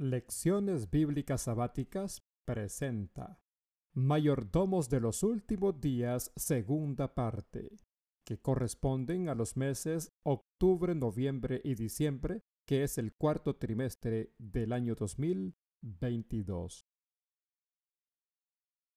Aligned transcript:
Lecciones 0.00 0.90
Bíblicas 0.90 1.42
Sabáticas 1.42 2.22
presenta 2.46 3.38
Mayordomos 3.92 4.88
de 4.88 4.98
los 4.98 5.22
Últimos 5.22 5.78
Días, 5.78 6.32
segunda 6.36 7.14
parte, 7.14 7.76
que 8.24 8.40
corresponden 8.40 9.28
a 9.28 9.34
los 9.34 9.58
meses 9.58 10.10
octubre, 10.22 10.94
noviembre 10.94 11.60
y 11.64 11.74
diciembre, 11.74 12.40
que 12.66 12.82
es 12.82 12.96
el 12.96 13.12
cuarto 13.12 13.56
trimestre 13.56 14.32
del 14.38 14.72
año 14.72 14.94
2022. 14.94 16.86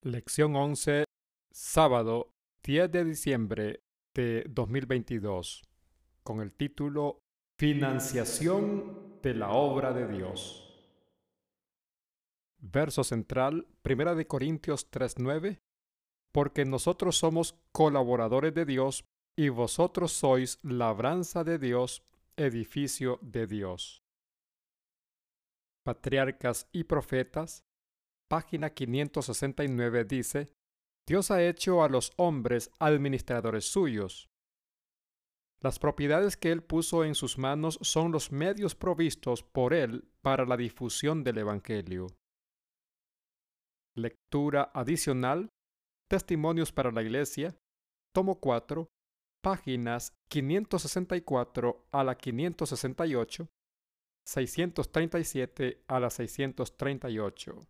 Lección 0.04 0.56
11, 0.56 1.04
sábado 1.52 2.32
10 2.64 2.92
de 2.94 3.04
diciembre 3.04 3.84
de 4.14 4.46
2022, 4.50 5.64
con 6.24 6.40
el 6.40 6.56
título 6.56 7.20
Financiación 7.60 9.20
de 9.22 9.34
la 9.34 9.52
obra 9.52 9.92
de 9.92 10.08
Dios. 10.08 10.70
Verso 12.66 13.04
central, 13.04 13.68
Primera 13.82 14.16
de 14.16 14.26
Corintios 14.26 14.90
3:9, 14.90 15.60
porque 16.32 16.64
nosotros 16.64 17.18
somos 17.18 17.60
colaboradores 17.74 18.54
de 18.54 18.64
Dios 18.64 19.04
y 19.36 19.50
vosotros 19.50 20.14
sois 20.14 20.60
labranza 20.64 21.44
de 21.44 21.60
Dios, 21.60 22.04
edificio 22.38 23.20
de 23.22 23.48
Dios. 23.48 24.02
Patriarcas 25.84 26.70
y 26.72 26.86
Profetas, 26.86 27.66
página 28.30 28.70
569 28.70 30.06
dice, 30.06 30.54
Dios 31.06 31.32
ha 31.32 31.44
hecho 31.44 31.84
a 31.84 31.90
los 31.90 32.14
hombres 32.16 32.72
administradores 32.80 33.66
suyos. 33.66 34.30
Las 35.60 35.80
propiedades 35.80 36.38
que 36.38 36.54
Él 36.54 36.64
puso 36.64 37.04
en 37.04 37.16
sus 37.16 37.38
manos 37.38 37.78
son 37.82 38.14
los 38.14 38.32
medios 38.32 38.74
provistos 38.74 39.44
por 39.44 39.74
Él 39.74 40.08
para 40.22 40.46
la 40.46 40.56
difusión 40.56 41.26
del 41.26 41.40
Evangelio. 41.40 42.08
Lectura 43.96 44.72
adicional. 44.74 45.50
Testimonios 46.10 46.72
para 46.72 46.92
la 46.92 47.02
Iglesia. 47.02 47.56
Tomo 48.14 48.40
4. 48.40 48.88
Páginas 49.44 50.14
564 50.30 51.88
a 51.92 52.04
la 52.04 52.16
568. 52.16 53.48
637 54.26 55.84
a 55.88 56.00
la 56.00 56.10
638. 56.10 57.68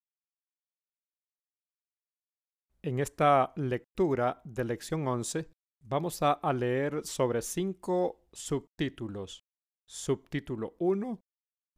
En 2.84 3.00
esta 3.00 3.54
lectura 3.56 4.42
de 4.44 4.66
lección 4.66 5.08
11 5.08 5.50
vamos 5.82 6.22
a, 6.22 6.40
leer 6.54 7.06
sobre 7.06 7.42
cinco 7.42 8.28
subtítulos. 8.32 9.46
Subtítulo 9.88 10.76
1. 10.80 11.20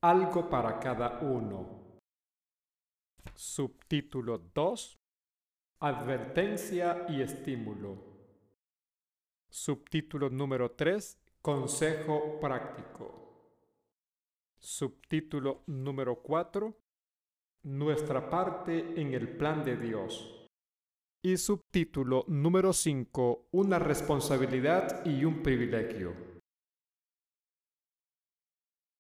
Algo 0.02 0.50
para 0.50 0.80
cada 0.80 1.20
uno. 1.22 1.85
Subtítulo 3.34 4.38
2. 4.54 5.00
Advertencia 5.80 7.06
y 7.10 7.22
estímulo. 7.22 7.98
Subtítulo 9.50 10.30
número 10.30 10.72
3. 10.72 11.18
Consejo 11.42 12.40
práctico. 12.40 13.26
Subtítulo 14.58 15.64
número 15.68 16.22
4. 16.22 16.78
Nuestra 17.64 18.30
parte 18.30 19.00
en 19.00 19.14
el 19.14 19.36
plan 19.38 19.64
de 19.64 19.78
Dios. 19.78 20.48
Y 21.22 21.38
subtítulo 21.38 22.26
número 22.28 22.74
5. 22.74 23.48
Una 23.52 23.80
responsabilidad 23.80 25.06
y 25.06 25.26
un 25.26 25.42
privilegio. 25.42 26.14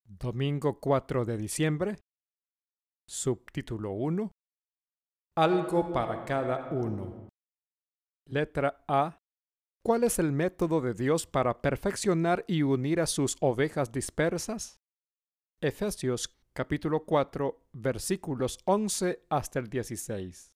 Domingo 0.03 0.79
4 0.79 1.25
de 1.25 1.37
diciembre 1.37 2.04
Subtítulo 3.07 3.91
1. 3.91 4.31
Algo 5.37 5.93
para 5.93 6.25
cada 6.25 6.69
uno. 6.71 7.29
Letra 8.27 8.83
A. 8.87 9.19
¿Cuál 9.85 10.05
es 10.05 10.17
el 10.17 10.31
método 10.31 10.81
de 10.81 10.95
Dios 10.95 11.27
para 11.27 11.61
perfeccionar 11.61 12.43
y 12.47 12.63
unir 12.63 12.99
a 12.99 13.05
sus 13.05 13.37
ovejas 13.41 13.91
dispersas? 13.91 14.79
Efesios 15.61 16.35
capítulo 16.53 17.05
4 17.05 17.67
versículos 17.73 18.57
11 18.65 19.25
hasta 19.29 19.59
el 19.59 19.69
16. 19.69 20.55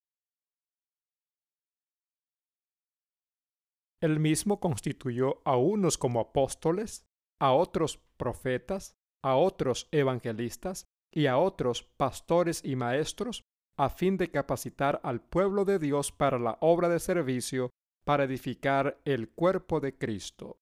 Él 4.02 4.20
mismo 4.20 4.60
constituyó 4.60 5.42
a 5.46 5.58
unos 5.58 5.98
como 5.98 6.22
apóstoles, 6.22 7.06
a 7.40 7.54
otros 7.54 7.98
profetas, 8.18 8.96
a 9.24 9.36
otros 9.36 9.88
evangelistas, 9.92 10.88
y 11.14 11.26
a 11.28 11.38
otros 11.38 11.84
pastores 11.98 12.64
y 12.64 12.76
maestros 12.76 13.44
a 13.78 13.90
fin 13.90 14.18
de 14.18 14.30
capacitar 14.30 15.00
al 15.04 15.22
pueblo 15.22 15.66
de 15.66 15.80
Dios 15.80 16.12
para 16.12 16.38
la 16.38 16.58
obra 16.62 16.90
de 16.90 17.00
servicio 17.00 17.72
para 18.06 18.26
edificar 18.26 19.00
el 19.06 19.30
cuerpo 19.30 19.80
de 19.80 19.98
Cristo. 19.98 20.60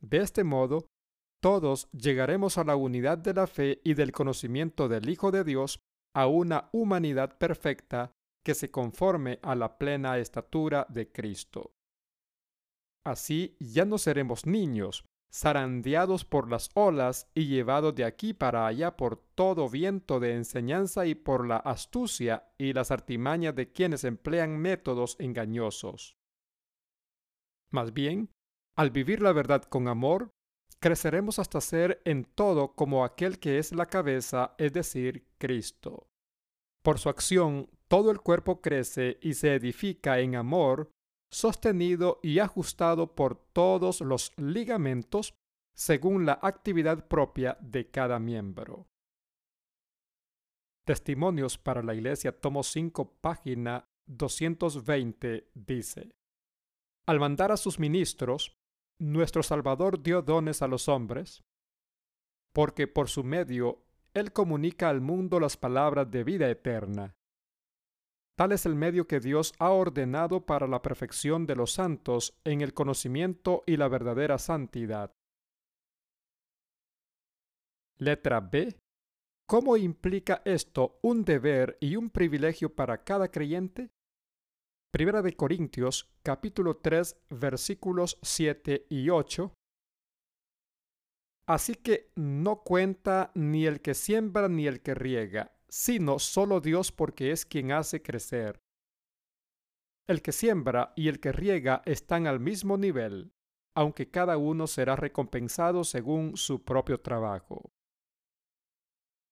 De 0.00 0.18
este 0.18 0.42
modo, 0.42 0.86
todos 1.40 1.88
llegaremos 1.92 2.58
a 2.58 2.64
la 2.64 2.76
unidad 2.76 3.18
de 3.18 3.34
la 3.34 3.46
fe 3.46 3.80
y 3.84 3.94
del 3.94 4.12
conocimiento 4.12 4.88
del 4.88 5.08
Hijo 5.08 5.30
de 5.30 5.44
Dios, 5.44 5.80
a 6.14 6.26
una 6.26 6.68
humanidad 6.72 7.38
perfecta 7.38 8.12
que 8.44 8.54
se 8.54 8.70
conforme 8.70 9.38
a 9.42 9.54
la 9.54 9.78
plena 9.78 10.18
estatura 10.18 10.86
de 10.88 11.12
Cristo. 11.12 11.72
Así 13.04 13.56
ya 13.60 13.84
no 13.84 13.98
seremos 13.98 14.46
niños, 14.46 15.04
zarandeados 15.32 16.24
por 16.24 16.50
las 16.50 16.70
olas 16.74 17.30
y 17.34 17.46
llevados 17.46 17.94
de 17.94 18.04
aquí 18.04 18.32
para 18.32 18.66
allá 18.66 18.96
por 18.96 19.16
todo 19.34 19.68
viento 19.68 20.18
de 20.20 20.34
enseñanza 20.34 21.06
y 21.06 21.14
por 21.14 21.46
la 21.46 21.56
astucia 21.56 22.52
y 22.58 22.72
las 22.72 22.90
artimañas 22.90 23.54
de 23.54 23.70
quienes 23.70 24.04
emplean 24.04 24.58
métodos 24.58 25.16
engañosos. 25.18 26.16
Más 27.70 27.92
bien, 27.92 28.30
al 28.76 28.90
vivir 28.90 29.22
la 29.22 29.32
verdad 29.32 29.62
con 29.62 29.86
amor, 29.86 30.32
creceremos 30.80 31.38
hasta 31.38 31.60
ser 31.60 32.02
en 32.04 32.24
todo 32.24 32.74
como 32.74 33.04
aquel 33.04 33.38
que 33.38 33.58
es 33.58 33.72
la 33.72 33.86
cabeza, 33.86 34.54
es 34.58 34.72
decir, 34.72 35.28
Cristo. 35.38 36.08
Por 36.82 36.98
su 36.98 37.08
acción, 37.08 37.70
todo 37.88 38.10
el 38.10 38.20
cuerpo 38.20 38.60
crece 38.60 39.18
y 39.20 39.34
se 39.34 39.54
edifica 39.54 40.18
en 40.20 40.34
amor 40.34 40.90
sostenido 41.30 42.18
y 42.22 42.38
ajustado 42.40 43.14
por 43.14 43.36
todos 43.36 44.00
los 44.00 44.32
ligamentos 44.36 45.34
según 45.74 46.26
la 46.26 46.38
actividad 46.42 47.06
propia 47.06 47.56
de 47.60 47.90
cada 47.90 48.18
miembro. 48.18 48.86
Testimonios 50.84 51.56
para 51.56 51.82
la 51.82 51.94
Iglesia, 51.94 52.38
tomo 52.38 52.62
5, 52.62 53.20
página 53.20 53.88
220, 54.06 55.50
dice, 55.54 56.10
Al 57.06 57.20
mandar 57.20 57.52
a 57.52 57.56
sus 57.56 57.78
ministros, 57.78 58.56
nuestro 58.98 59.42
Salvador 59.42 60.02
dio 60.02 60.22
dones 60.22 60.62
a 60.62 60.66
los 60.66 60.88
hombres, 60.88 61.44
porque 62.52 62.88
por 62.88 63.08
su 63.08 63.22
medio 63.22 63.84
Él 64.14 64.32
comunica 64.32 64.88
al 64.88 65.00
mundo 65.00 65.38
las 65.38 65.56
palabras 65.56 66.10
de 66.10 66.24
vida 66.24 66.50
eterna. 66.50 67.14
Tal 68.40 68.52
es 68.52 68.64
el 68.64 68.74
medio 68.74 69.06
que 69.06 69.20
Dios 69.20 69.52
ha 69.58 69.68
ordenado 69.68 70.46
para 70.46 70.66
la 70.66 70.80
perfección 70.80 71.44
de 71.44 71.54
los 71.54 71.72
santos 71.72 72.40
en 72.42 72.62
el 72.62 72.72
conocimiento 72.72 73.62
y 73.66 73.76
la 73.76 73.86
verdadera 73.86 74.38
santidad. 74.38 75.12
Letra 77.98 78.40
B. 78.40 78.78
¿Cómo 79.46 79.76
implica 79.76 80.40
esto 80.46 80.98
un 81.02 81.22
deber 81.22 81.76
y 81.82 81.96
un 81.96 82.08
privilegio 82.08 82.74
para 82.74 83.04
cada 83.04 83.30
creyente? 83.30 83.90
Primera 84.90 85.20
de 85.20 85.36
Corintios, 85.36 86.10
capítulo 86.22 86.78
3, 86.78 87.20
versículos 87.28 88.18
7 88.22 88.86
y 88.88 89.10
8. 89.10 89.52
Así 91.46 91.74
que 91.74 92.10
no 92.16 92.62
cuenta 92.62 93.32
ni 93.34 93.66
el 93.66 93.82
que 93.82 93.92
siembra 93.92 94.48
ni 94.48 94.66
el 94.66 94.80
que 94.80 94.94
riega, 94.94 95.52
sino 95.70 96.18
solo 96.18 96.60
Dios 96.60 96.92
porque 96.92 97.30
es 97.30 97.46
quien 97.46 97.72
hace 97.72 98.02
crecer. 98.02 98.60
El 100.08 100.20
que 100.20 100.32
siembra 100.32 100.92
y 100.96 101.08
el 101.08 101.20
que 101.20 101.30
riega 101.30 101.82
están 101.86 102.26
al 102.26 102.40
mismo 102.40 102.76
nivel, 102.76 103.32
aunque 103.76 104.10
cada 104.10 104.36
uno 104.36 104.66
será 104.66 104.96
recompensado 104.96 105.84
según 105.84 106.36
su 106.36 106.64
propio 106.64 107.00
trabajo. 107.00 107.72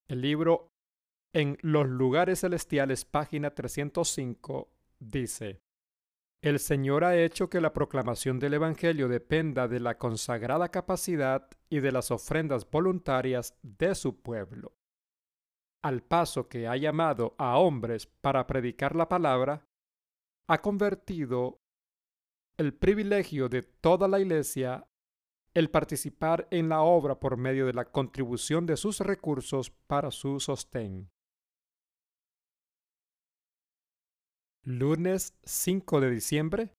El 0.08 0.20
libro 0.22 0.72
En 1.34 1.58
los 1.60 1.86
lugares 1.86 2.40
celestiales, 2.40 3.04
página 3.04 3.54
305, 3.54 4.72
dice, 5.00 5.60
El 6.40 6.58
Señor 6.58 7.04
ha 7.04 7.20
hecho 7.20 7.50
que 7.50 7.60
la 7.60 7.72
proclamación 7.72 8.38
del 8.38 8.54
Evangelio 8.54 9.08
dependa 9.08 9.68
de 9.68 9.80
la 9.80 9.98
consagrada 9.98 10.70
capacidad 10.70 11.50
y 11.68 11.80
de 11.80 11.92
las 11.92 12.10
ofrendas 12.10 12.70
voluntarias 12.70 13.58
de 13.62 13.94
su 13.94 14.22
pueblo 14.22 14.77
al 15.82 16.02
paso 16.02 16.48
que 16.48 16.66
ha 16.66 16.76
llamado 16.76 17.34
a 17.38 17.58
hombres 17.58 18.06
para 18.06 18.46
predicar 18.46 18.96
la 18.96 19.08
palabra, 19.08 19.64
ha 20.48 20.60
convertido 20.60 21.60
el 22.58 22.74
privilegio 22.74 23.48
de 23.48 23.62
toda 23.62 24.08
la 24.08 24.18
iglesia 24.18 24.88
el 25.54 25.70
participar 25.70 26.46
en 26.50 26.68
la 26.68 26.82
obra 26.82 27.18
por 27.18 27.36
medio 27.36 27.66
de 27.66 27.72
la 27.72 27.90
contribución 27.90 28.66
de 28.66 28.76
sus 28.76 29.00
recursos 29.00 29.70
para 29.70 30.10
su 30.10 30.40
sostén. 30.40 31.10
Lunes 34.64 35.38
5 35.44 36.00
de 36.00 36.10
diciembre. 36.10 36.74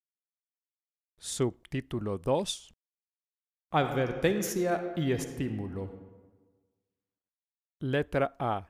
Subtítulo 1.17 2.17
2. 2.17 2.73
Advertencia 3.71 4.93
y 4.95 5.11
estímulo. 5.11 5.89
Letra 7.81 8.35
A. 8.39 8.69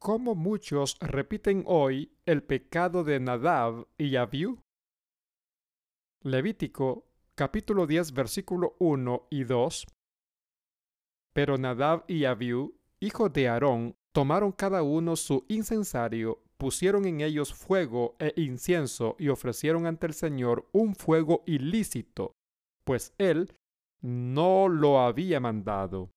¿Cómo 0.00 0.36
muchos 0.36 0.96
repiten 1.00 1.64
hoy 1.66 2.12
el 2.24 2.44
pecado 2.44 3.02
de 3.02 3.18
Nadab 3.18 3.88
y 3.98 4.14
Abiú? 4.14 4.62
Levítico 6.22 7.04
capítulo 7.34 7.84
10 7.84 8.12
versículo 8.12 8.76
1 8.78 9.26
y 9.28 9.42
2. 9.42 9.86
Pero 11.34 11.58
Nadab 11.58 12.04
y 12.06 12.26
Abiú, 12.26 12.78
hijos 13.00 13.32
de 13.32 13.48
Aarón, 13.48 13.96
tomaron 14.12 14.52
cada 14.52 14.84
uno 14.84 15.16
su 15.16 15.44
incensario, 15.48 16.44
pusieron 16.58 17.04
en 17.04 17.20
ellos 17.20 17.52
fuego 17.52 18.14
e 18.20 18.32
incienso 18.36 19.16
y 19.18 19.30
ofrecieron 19.30 19.84
ante 19.86 20.06
el 20.06 20.14
Señor 20.14 20.68
un 20.70 20.94
fuego 20.94 21.42
ilícito, 21.44 22.36
pues 22.84 23.14
él 23.18 23.52
no 24.00 24.68
lo 24.68 25.00
había 25.00 25.40
mandado. 25.40 26.12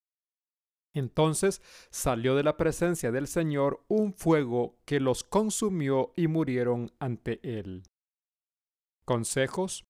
Entonces 0.94 1.62
salió 1.90 2.36
de 2.36 2.44
la 2.44 2.58
presencia 2.58 3.12
del 3.12 3.28
Señor 3.28 3.84
un 3.88 4.14
fuego 4.14 4.78
que 4.86 5.00
los 5.00 5.24
consumió 5.24 6.12
y 6.16 6.28
murieron 6.28 6.92
ante 7.00 7.40
él. 7.44 7.84
Consejos 9.06 9.86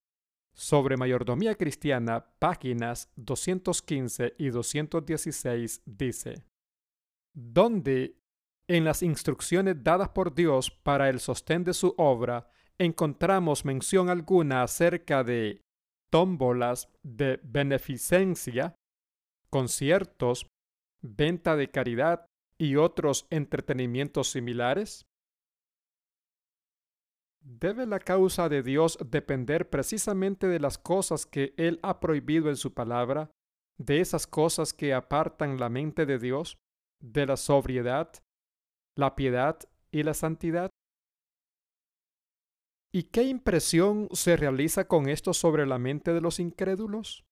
sobre 0.54 0.96
mayordomía 0.96 1.54
cristiana, 1.56 2.26
páginas 2.38 3.10
215 3.16 4.34
y 4.38 4.50
216 4.50 5.82
dice, 5.86 6.44
¿Dónde 7.34 8.16
en 8.68 8.84
las 8.84 9.02
instrucciones 9.02 9.82
dadas 9.82 10.10
por 10.10 10.34
Dios 10.34 10.70
para 10.70 11.08
el 11.08 11.20
sostén 11.20 11.64
de 11.64 11.74
su 11.74 11.94
obra 11.96 12.48
encontramos 12.78 13.64
mención 13.64 14.08
alguna 14.08 14.62
acerca 14.62 15.24
de 15.24 15.62
tómbolas 16.10 16.88
de 17.02 17.40
beneficencia, 17.42 18.74
conciertos, 19.50 20.46
venta 21.02 21.56
de 21.56 21.70
caridad 21.70 22.26
y 22.58 22.76
otros 22.76 23.26
entretenimientos 23.30 24.30
similares? 24.30 25.06
¿Debe 27.44 27.86
la 27.86 27.98
causa 27.98 28.48
de 28.48 28.62
Dios 28.62 28.98
depender 29.04 29.68
precisamente 29.68 30.46
de 30.46 30.60
las 30.60 30.78
cosas 30.78 31.26
que 31.26 31.54
Él 31.56 31.80
ha 31.82 31.98
prohibido 31.98 32.48
en 32.48 32.56
su 32.56 32.72
palabra, 32.72 33.32
de 33.78 34.00
esas 34.00 34.28
cosas 34.28 34.72
que 34.72 34.94
apartan 34.94 35.58
la 35.58 35.68
mente 35.68 36.06
de 36.06 36.18
Dios, 36.18 36.58
de 37.00 37.26
la 37.26 37.36
sobriedad, 37.36 38.12
la 38.96 39.16
piedad 39.16 39.58
y 39.90 40.04
la 40.04 40.14
santidad? 40.14 40.70
¿Y 42.94 43.04
qué 43.04 43.22
impresión 43.22 44.08
se 44.12 44.36
realiza 44.36 44.86
con 44.86 45.08
esto 45.08 45.32
sobre 45.34 45.66
la 45.66 45.78
mente 45.78 46.12
de 46.12 46.20
los 46.20 46.38
incrédulos? 46.38 47.24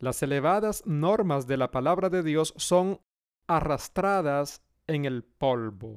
Las 0.00 0.22
elevadas 0.22 0.82
normas 0.86 1.46
de 1.46 1.56
la 1.58 1.70
palabra 1.70 2.08
de 2.08 2.22
Dios 2.22 2.54
son 2.56 3.00
arrastradas 3.46 4.62
en 4.86 5.04
el 5.04 5.22
polvo 5.22 5.96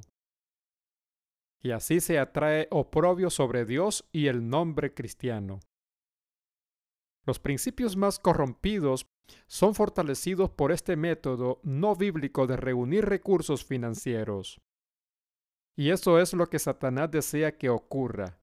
y 1.64 1.70
así 1.70 2.00
se 2.00 2.18
atrae 2.18 2.68
oprobio 2.70 3.30
sobre 3.30 3.64
Dios 3.64 4.06
y 4.12 4.26
el 4.26 4.50
nombre 4.50 4.92
cristiano. 4.92 5.60
Los 7.24 7.38
principios 7.38 7.96
más 7.96 8.18
corrompidos 8.18 9.06
son 9.46 9.74
fortalecidos 9.74 10.50
por 10.50 10.72
este 10.72 10.94
método 10.96 11.60
no 11.62 11.96
bíblico 11.96 12.46
de 12.46 12.58
reunir 12.58 13.06
recursos 13.06 13.64
financieros. 13.64 14.60
Y 15.74 15.88
eso 15.88 16.20
es 16.20 16.34
lo 16.34 16.50
que 16.50 16.58
Satanás 16.58 17.10
desea 17.10 17.56
que 17.56 17.70
ocurra. 17.70 18.38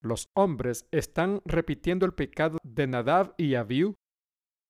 Los 0.00 0.30
hombres 0.32 0.88
están 0.90 1.42
repitiendo 1.44 2.06
el 2.06 2.14
pecado 2.14 2.56
de 2.62 2.86
Nadab 2.86 3.34
y 3.36 3.54
Abiú, 3.54 3.94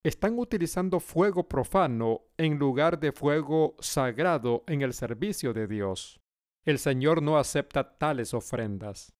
están 0.04 0.38
utilizando 0.38 0.98
fuego 0.98 1.48
profano 1.48 2.22
en 2.36 2.58
lugar 2.58 2.98
de 2.98 3.12
fuego 3.12 3.76
sagrado 3.78 4.64
en 4.66 4.82
el 4.82 4.94
servicio 4.94 5.52
de 5.52 5.68
Dios. 5.68 6.20
El 6.64 6.78
Señor 6.78 7.22
no 7.22 7.38
acepta 7.38 7.98
tales 7.98 8.34
ofrendas. 8.34 9.12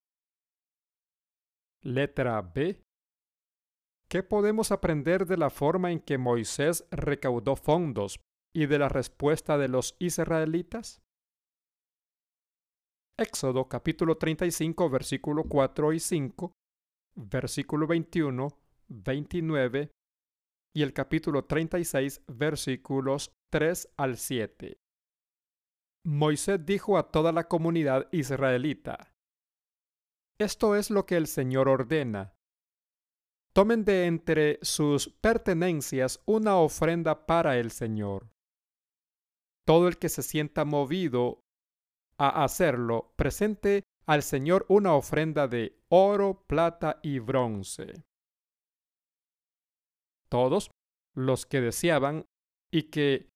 Letra 1.83 2.41
B. 2.43 2.83
¿Qué 4.09 4.23
podemos 4.23 4.73
aprender 4.73 5.27
de 5.27 5.37
la 5.37 5.51
forma 5.51 5.91
en 5.91 6.01
que 6.01 6.19
Moisés 6.19 6.87
recaudó 6.91 7.57
fondos 7.57 8.21
y 8.55 8.67
de 8.67 8.79
la 8.79 8.89
respuesta 8.89 9.57
de 9.59 9.69
los 9.69 9.97
israelitas? 9.99 11.01
Éxodo 13.19 13.69
capítulo 13.69 14.17
35 14.17 14.91
versículo 14.91 15.45
4 15.45 15.93
y 15.93 16.01
5, 16.01 16.53
versículo 17.15 17.87
21, 17.87 18.49
29 18.89 19.91
y 20.75 20.83
el 20.83 20.93
capítulo 20.93 21.45
36 21.45 22.23
versículos 22.29 23.33
3 23.51 23.89
al 23.97 24.17
7. 24.17 24.79
Moisés 26.05 26.65
dijo 26.65 26.99
a 26.99 27.11
toda 27.11 27.33
la 27.33 27.47
comunidad 27.47 28.09
israelita, 28.13 29.15
Esto 30.39 30.75
es 30.75 30.91
lo 30.91 31.07
que 31.07 31.17
el 31.17 31.27
Señor 31.27 31.69
ordena. 31.69 32.35
Tomen 33.55 33.85
de 33.85 34.07
entre 34.07 34.59
sus 34.63 35.09
pertenencias 35.09 36.21
una 36.25 36.57
ofrenda 36.57 37.27
para 37.27 37.59
el 37.59 37.71
Señor. 37.71 38.31
Todo 39.67 39.89
el 39.89 39.99
que 39.99 40.09
se 40.09 40.23
sienta 40.23 40.65
movido 40.65 41.45
a 42.19 42.43
hacerlo, 42.45 43.13
presente 43.17 43.85
al 44.07 44.23
Señor 44.23 44.65
una 44.69 44.95
ofrenda 44.95 45.47
de 45.47 45.79
oro, 45.89 46.45
plata 46.47 46.99
y 47.03 47.19
bronce. 47.19 48.05
Todos 50.33 50.71
los 51.15 51.45
que 51.45 51.61
deseaban 51.61 52.25
y 52.73 52.85
que 52.85 53.29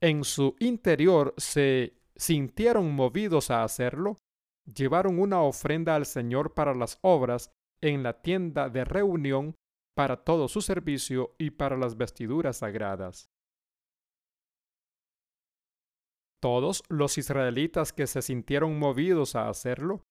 en 0.00 0.22
su 0.22 0.54
interior 0.60 1.34
se 1.36 1.98
sintieron 2.14 2.94
movidos 2.94 3.50
a 3.50 3.64
hacerlo, 3.64 4.18
llevaron 4.64 5.18
una 5.18 5.42
ofrenda 5.42 5.96
al 5.96 6.06
Señor 6.06 6.54
para 6.54 6.72
las 6.72 7.00
obras 7.02 7.50
en 7.82 8.04
la 8.04 8.22
tienda 8.22 8.68
de 8.68 8.84
reunión 8.84 9.56
para 9.96 10.22
todo 10.22 10.46
su 10.46 10.60
servicio 10.60 11.34
y 11.38 11.50
para 11.50 11.76
las 11.76 11.96
vestiduras 11.96 12.58
sagradas. 12.58 13.28
Todos 16.40 16.84
los 16.88 17.18
israelitas 17.18 17.92
que 17.92 18.06
se 18.06 18.22
sintieron 18.22 18.78
movidos 18.78 19.34
a 19.34 19.48
hacerlo, 19.48 20.04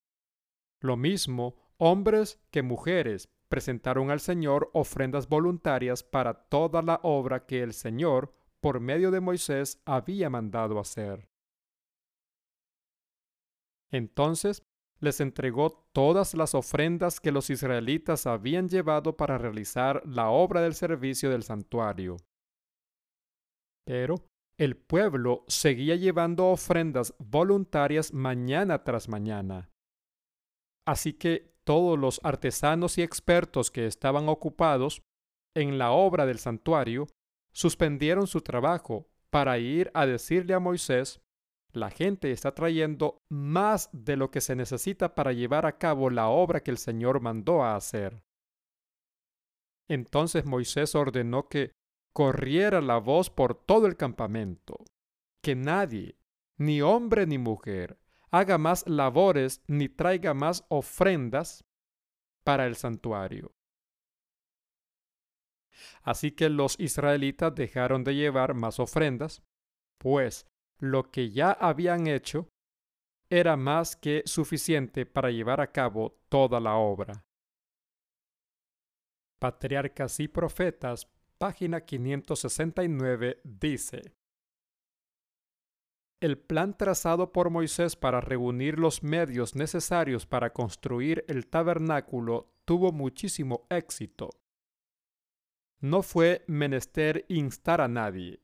lo 0.82 0.98
mismo 0.98 1.56
hombres 1.78 2.38
que 2.52 2.64
mujeres, 2.64 3.30
presentaron 3.54 4.10
al 4.10 4.20
Señor 4.20 4.72
ofrendas 4.74 5.30
voluntarias 5.30 6.02
para 6.02 6.34
toda 6.34 6.82
la 6.82 7.00
obra 7.04 7.46
que 7.46 7.62
el 7.62 7.74
Señor, 7.74 8.34
por 8.60 8.80
medio 8.80 9.12
de 9.12 9.20
Moisés, 9.20 9.80
había 9.86 10.28
mandado 10.32 10.80
hacer. 10.80 11.30
Entonces 13.92 14.64
les 15.00 15.22
entregó 15.22 15.88
todas 15.94 16.34
las 16.34 16.56
ofrendas 16.56 17.20
que 17.20 17.32
los 17.32 17.52
israelitas 17.52 18.26
habían 18.26 18.70
llevado 18.70 19.16
para 19.16 19.38
realizar 19.38 20.02
la 20.04 20.30
obra 20.30 20.60
del 20.60 20.74
servicio 20.74 21.30
del 21.30 21.44
santuario. 21.44 22.18
Pero 23.86 24.16
el 24.58 24.78
pueblo 24.78 25.46
seguía 25.48 25.96
llevando 25.96 26.48
ofrendas 26.48 27.14
voluntarias 27.20 28.14
mañana 28.14 28.84
tras 28.84 29.10
mañana. 29.10 29.70
Así 30.88 31.14
que 31.14 31.53
todos 31.64 31.98
los 31.98 32.20
artesanos 32.24 32.98
y 32.98 33.02
expertos 33.02 33.72
que 33.72 33.86
estaban 33.86 34.30
ocupados 34.30 35.02
en 35.56 35.78
la 35.78 35.92
obra 35.92 36.26
del 36.26 36.40
santuario 36.40 37.08
suspendieron 37.54 38.28
su 38.28 38.42
trabajo 38.42 39.08
para 39.30 39.58
ir 39.60 39.92
a 39.94 40.06
decirle 40.06 40.54
a 40.54 40.60
Moisés 40.60 41.22
la 41.74 41.90
gente 41.90 42.32
está 42.32 42.54
trayendo 42.54 43.18
más 43.30 43.90
de 43.92 44.16
lo 44.16 44.30
que 44.30 44.42
se 44.42 44.56
necesita 44.56 45.16
para 45.16 45.34
llevar 45.34 45.66
a 45.66 45.80
cabo 45.80 46.10
la 46.10 46.30
obra 46.30 46.62
que 46.62 46.70
el 46.70 46.78
Señor 46.78 47.20
mandó 47.20 47.64
a 47.64 47.76
hacer. 47.76 48.22
Entonces 49.90 50.46
Moisés 50.46 50.94
ordenó 50.94 51.50
que 51.50 51.72
corriera 52.14 52.80
la 52.80 53.00
voz 53.00 53.32
por 53.32 53.56
todo 53.56 53.88
el 53.88 53.98
campamento, 53.98 54.86
que 55.44 55.56
nadie, 55.56 56.16
ni 56.60 56.82
hombre 56.82 57.26
ni 57.26 57.40
mujer, 57.40 57.98
haga 58.34 58.58
más 58.58 58.88
labores 58.88 59.62
ni 59.68 59.88
traiga 59.90 60.34
más 60.34 60.66
ofrendas 60.70 61.64
para 62.44 62.66
el 62.66 62.76
santuario. 62.76 63.54
Así 66.02 66.32
que 66.32 66.50
los 66.50 66.80
israelitas 66.80 67.54
dejaron 67.54 68.04
de 68.04 68.16
llevar 68.16 68.56
más 68.56 68.80
ofrendas, 68.80 69.44
pues 70.00 70.48
lo 70.80 71.12
que 71.12 71.30
ya 71.30 71.52
habían 71.52 72.08
hecho 72.08 72.50
era 73.30 73.56
más 73.56 73.96
que 73.96 74.24
suficiente 74.26 75.06
para 75.06 75.30
llevar 75.30 75.62
a 75.62 75.72
cabo 75.72 76.20
toda 76.28 76.60
la 76.60 76.76
obra. 76.76 77.24
Patriarcas 79.40 80.20
y 80.20 80.28
Profetas, 80.28 81.08
página 81.38 81.82
569, 81.82 83.42
dice, 83.44 84.16
El 86.24 86.38
plan 86.38 86.78
trazado 86.78 87.34
por 87.34 87.50
Moisés 87.50 87.98
para 87.98 88.22
reunir 88.22 88.80
los 88.80 89.04
medios 89.04 89.56
necesarios 89.56 90.26
para 90.26 90.54
construir 90.54 91.26
el 91.28 91.48
tabernáculo 91.48 92.54
tuvo 92.64 92.94
muchísimo 92.94 93.68
éxito. 93.70 94.30
No 95.82 96.02
fue 96.02 96.46
menester 96.48 97.26
instar 97.28 97.82
a 97.82 97.90
nadie, 97.90 98.42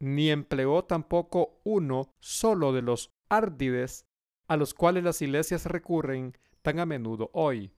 ni 0.00 0.30
empleó 0.30 0.84
tampoco 0.84 1.60
uno 1.64 2.14
solo 2.18 2.72
de 2.72 2.80
los 2.80 3.12
árdides 3.28 4.06
a 4.48 4.56
los 4.56 4.72
cuales 4.72 5.04
las 5.04 5.20
iglesias 5.20 5.66
recurren 5.66 6.32
tan 6.62 6.80
a 6.80 6.86
menudo 6.86 7.28
hoy 7.34 7.76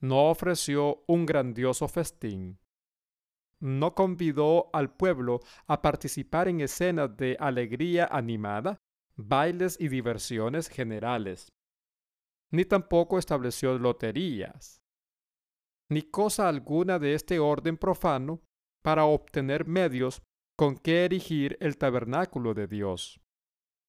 no 0.00 0.30
ofreció 0.30 1.04
un 1.06 1.26
grandioso 1.26 1.86
festín. 1.86 2.58
No 3.60 3.94
convidó 3.94 4.70
al 4.72 4.90
pueblo 4.90 5.40
a 5.66 5.82
participar 5.82 6.48
en 6.48 6.60
escenas 6.60 7.14
de 7.16 7.36
alegría 7.38 8.08
animada, 8.10 8.78
bailes 9.16 9.78
y 9.78 9.88
diversiones 9.88 10.68
generales. 10.68 11.52
Ni 12.50 12.64
tampoco 12.64 13.18
estableció 13.18 13.78
loterías, 13.78 14.80
ni 15.90 16.02
cosa 16.02 16.48
alguna 16.48 16.98
de 16.98 17.14
este 17.14 17.38
orden 17.38 17.76
profano 17.76 18.40
para 18.82 19.04
obtener 19.04 19.66
medios 19.66 20.22
con 20.56 20.76
que 20.76 21.04
erigir 21.04 21.58
el 21.60 21.76
tabernáculo 21.76 22.54
de 22.54 22.66
Dios. 22.66 23.20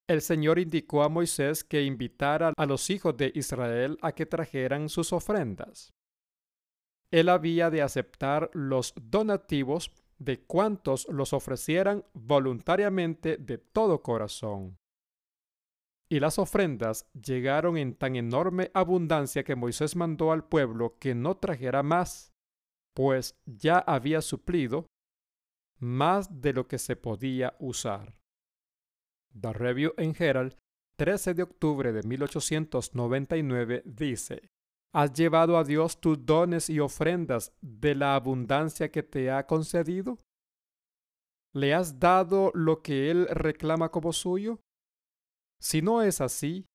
El 0.07 0.21
Señor 0.21 0.59
indicó 0.59 1.03
a 1.03 1.09
Moisés 1.09 1.63
que 1.63 1.83
invitara 1.83 2.53
a 2.57 2.65
los 2.65 2.89
hijos 2.89 3.15
de 3.15 3.31
Israel 3.35 3.97
a 4.01 4.11
que 4.11 4.25
trajeran 4.25 4.89
sus 4.89 5.13
ofrendas 5.13 5.93
él 7.11 7.29
había 7.29 7.69
de 7.69 7.81
aceptar 7.81 8.49
los 8.53 8.93
donativos 8.95 9.91
de 10.17 10.41
cuantos 10.41 11.07
los 11.09 11.33
ofrecieran 11.33 12.05
voluntariamente 12.13 13.37
de 13.37 13.57
todo 13.57 14.01
corazón. 14.01 14.77
Y 16.09 16.19
las 16.19 16.39
ofrendas 16.39 17.09
llegaron 17.13 17.77
en 17.77 17.95
tan 17.95 18.15
enorme 18.15 18.69
abundancia 18.73 19.43
que 19.43 19.55
Moisés 19.55 19.95
mandó 19.95 20.31
al 20.31 20.47
pueblo 20.47 20.97
que 20.99 21.15
no 21.15 21.37
trajera 21.37 21.83
más, 21.83 22.33
pues 22.93 23.39
ya 23.45 23.79
había 23.79 24.21
suplido 24.21 24.87
más 25.79 26.41
de 26.41 26.53
lo 26.53 26.67
que 26.67 26.77
se 26.77 26.95
podía 26.95 27.55
usar. 27.59 28.15
The 29.39 29.53
Review 29.53 29.93
en 29.97 30.13
Herald, 30.17 30.57
13 30.97 31.33
de 31.33 31.43
octubre 31.43 31.93
de 31.93 32.03
1899, 32.03 33.83
dice, 33.85 34.51
¿Has 34.93 35.13
llevado 35.13 35.57
a 35.57 35.63
Dios 35.63 36.01
tus 36.01 36.25
dones 36.25 36.69
y 36.69 36.79
ofrendas 36.81 37.53
de 37.61 37.95
la 37.95 38.15
abundancia 38.15 38.91
que 38.91 39.03
te 39.03 39.31
ha 39.31 39.47
concedido? 39.47 40.17
¿Le 41.53 41.73
has 41.73 41.99
dado 41.99 42.51
lo 42.53 42.81
que 42.81 43.09
Él 43.09 43.27
reclama 43.27 43.89
como 43.89 44.11
suyo? 44.11 44.59
Si 45.61 45.81
no 45.81 46.01
es 46.01 46.19
así, 46.19 46.65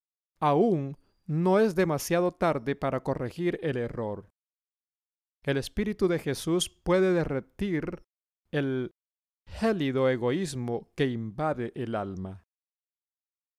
aún 0.40 0.96
no 1.26 1.58
es 1.58 1.74
demasiado 1.74 2.32
tarde 2.32 2.74
para 2.74 3.02
corregir 3.02 3.58
el 3.62 3.76
error. 3.76 4.28
El 5.44 5.58
Espíritu 5.58 6.08
de 6.08 6.18
Jesús 6.18 6.70
puede 6.70 7.12
derretir 7.12 8.02
el 8.50 8.92
gélido 9.46 10.08
egoísmo 10.08 10.90
que 10.96 11.06
invade 11.06 11.72
el 11.74 11.94
alma. 11.94 12.44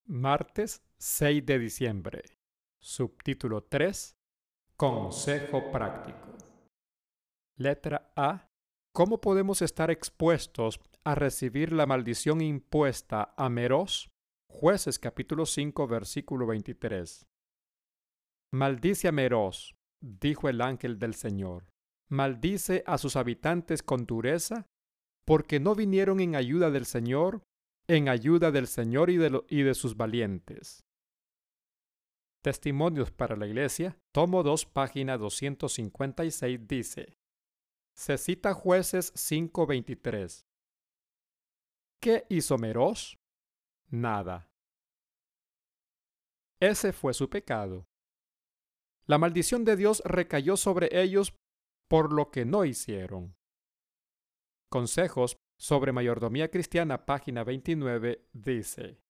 Martes 0.08 0.82
6 1.00 1.46
de 1.46 1.60
diciembre. 1.60 2.24
Subtítulo 2.82 3.64
3 3.64 4.16
Consejo 4.79 5.72
práctico. 5.72 6.38
Letra 7.57 8.12
A. 8.15 8.48
¿Cómo 8.93 9.19
podemos 9.19 9.63
estar 9.63 9.89
expuestos 9.89 10.79
a 11.03 11.15
recibir 11.15 11.74
la 11.74 11.88
maldición 11.88 12.41
impuesta 12.41 13.34
a 13.36 13.50
Meros? 13.50 14.12
Jueces 14.48 15.00
capítulo 15.00 15.48
5 15.48 15.88
versículo 15.88 16.46
23. 16.46 17.25
Maldice 18.53 19.07
a 19.07 19.12
Meros, 19.12 19.74
dijo 20.00 20.48
el 20.48 20.62
ángel 20.62 21.00
del 21.00 21.15
Señor. 21.15 21.65
Maldice 22.12 22.84
a 22.86 23.00
sus 23.00 23.15
habitantes 23.15 23.81
con 23.81 24.05
dureza, 24.05 24.67
porque 25.25 25.60
no 25.60 25.74
vinieron 25.74 26.19
en 26.19 26.36
ayuda 26.36 26.69
del 26.69 26.86
Señor, 26.86 27.41
en 27.89 28.10
ayuda 28.10 28.51
del 28.51 28.67
Señor 28.67 29.10
y 29.10 29.17
de, 29.17 29.41
y 29.50 29.63
de 29.63 29.74
sus 29.74 29.98
valientes. 29.98 30.87
Testimonios 32.44 33.12
para 33.12 33.36
la 33.36 33.48
Iglesia, 33.48 33.98
tomo 34.13 34.44
2, 34.44 34.65
página 34.67 35.17
256, 35.17 36.67
dice, 36.67 37.17
se 37.96 38.17
cita 38.17 38.53
jueces 38.53 39.13
5.23. 39.15 40.46
¿Qué 42.00 42.25
hizo 42.29 42.58
Meros? 42.58 43.17
Nada. 43.89 44.51
Ese 46.60 46.94
fue 46.94 47.13
su 47.13 47.29
pecado. 47.29 47.88
La 49.08 49.17
maldición 49.17 49.63
de 49.65 49.75
Dios 49.75 50.03
recayó 50.06 50.58
sobre 50.58 51.01
ellos 51.01 51.34
por 51.88 52.13
lo 52.13 52.29
que 52.29 52.46
no 52.46 52.65
hicieron. 52.65 53.36
Consejos 54.70 55.38
sobre 55.58 55.91
mayordomía 55.91 56.51
cristiana, 56.51 57.06
página 57.06 57.44
29, 57.44 58.27
dice, 58.34 59.01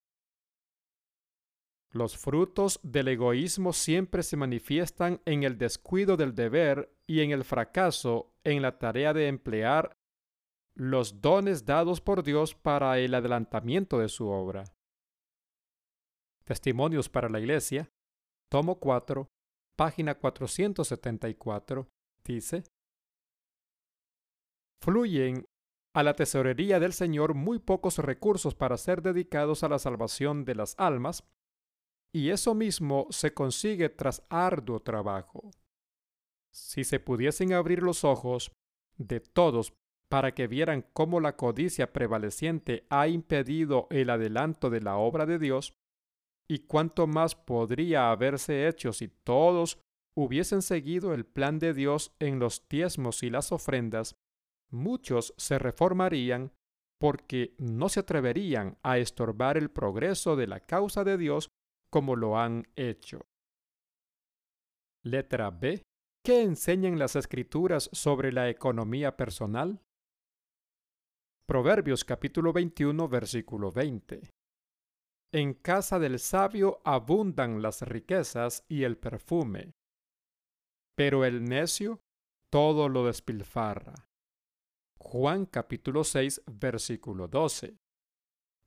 los 1.90 2.18
frutos 2.18 2.80
del 2.82 3.08
egoísmo 3.08 3.72
siempre 3.72 4.22
se 4.22 4.36
manifiestan 4.36 5.22
en 5.24 5.42
el 5.42 5.56
descuido 5.56 6.16
del 6.16 6.34
deber 6.34 6.94
y 7.06 7.20
en 7.20 7.30
el 7.30 7.44
fracaso 7.44 8.34
en 8.44 8.62
la 8.62 8.78
tarea 8.78 9.14
de 9.14 9.28
emplear 9.28 9.92
los 10.74 11.20
dones 11.20 11.64
dados 11.64 12.00
por 12.00 12.22
Dios 12.22 12.54
para 12.54 12.98
el 12.98 13.14
adelantamiento 13.14 13.98
de 13.98 14.08
su 14.08 14.28
obra. 14.28 14.64
Testimonios 16.44 17.08
para 17.08 17.28
la 17.28 17.40
Iglesia, 17.40 17.90
tomo 18.50 18.78
4, 18.78 19.28
página 19.76 20.14
474, 20.14 21.88
dice, 22.24 22.64
Fluyen 24.80 25.46
a 25.94 26.02
la 26.02 26.14
tesorería 26.14 26.78
del 26.78 26.92
Señor 26.92 27.34
muy 27.34 27.58
pocos 27.58 27.98
recursos 27.98 28.54
para 28.54 28.76
ser 28.76 29.02
dedicados 29.02 29.64
a 29.64 29.68
la 29.68 29.78
salvación 29.78 30.44
de 30.44 30.54
las 30.54 30.74
almas, 30.78 31.24
y 32.12 32.30
eso 32.30 32.54
mismo 32.54 33.06
se 33.10 33.34
consigue 33.34 33.88
tras 33.88 34.24
arduo 34.28 34.80
trabajo. 34.80 35.50
Si 36.52 36.84
se 36.84 37.00
pudiesen 37.00 37.52
abrir 37.52 37.82
los 37.82 38.04
ojos 38.04 38.52
de 38.96 39.20
todos 39.20 39.74
para 40.08 40.34
que 40.34 40.46
vieran 40.46 40.86
cómo 40.92 41.20
la 41.20 41.36
codicia 41.36 41.92
prevaleciente 41.92 42.86
ha 42.88 43.08
impedido 43.08 43.86
el 43.90 44.10
adelanto 44.10 44.70
de 44.70 44.80
la 44.80 44.96
obra 44.96 45.26
de 45.26 45.38
Dios, 45.38 45.74
y 46.50 46.60
cuánto 46.60 47.06
más 47.06 47.34
podría 47.34 48.10
haberse 48.10 48.68
hecho 48.68 48.92
si 48.94 49.08
todos 49.08 49.78
hubiesen 50.16 50.62
seguido 50.62 51.12
el 51.12 51.26
plan 51.26 51.58
de 51.58 51.74
Dios 51.74 52.16
en 52.18 52.38
los 52.38 52.66
diezmos 52.68 53.22
y 53.22 53.30
las 53.30 53.52
ofrendas, 53.52 54.16
muchos 54.70 55.34
se 55.36 55.58
reformarían 55.58 56.52
porque 56.98 57.54
no 57.58 57.88
se 57.88 58.00
atreverían 58.00 58.78
a 58.82 58.98
estorbar 58.98 59.56
el 59.56 59.70
progreso 59.70 60.34
de 60.34 60.46
la 60.46 60.60
causa 60.60 61.04
de 61.04 61.16
Dios 61.16 61.50
como 61.90 62.16
lo 62.16 62.38
han 62.38 62.66
hecho. 62.76 63.26
Letra 65.04 65.50
B. 65.50 65.82
¿Qué 66.24 66.42
enseñan 66.42 66.98
las 66.98 67.16
escrituras 67.16 67.88
sobre 67.92 68.32
la 68.32 68.50
economía 68.50 69.16
personal? 69.16 69.80
Proverbios 71.46 72.04
capítulo 72.04 72.52
21 72.52 73.08
versículo 73.08 73.72
20. 73.72 74.30
En 75.32 75.54
casa 75.54 75.98
del 75.98 76.18
sabio 76.18 76.80
abundan 76.84 77.62
las 77.62 77.82
riquezas 77.82 78.64
y 78.68 78.82
el 78.82 78.98
perfume, 78.98 79.72
pero 80.96 81.24
el 81.24 81.44
necio 81.44 82.00
todo 82.50 82.88
lo 82.88 83.06
despilfarra. 83.06 83.94
Juan 84.98 85.46
capítulo 85.46 86.04
6 86.04 86.42
versículo 86.46 87.28
12. 87.28 87.76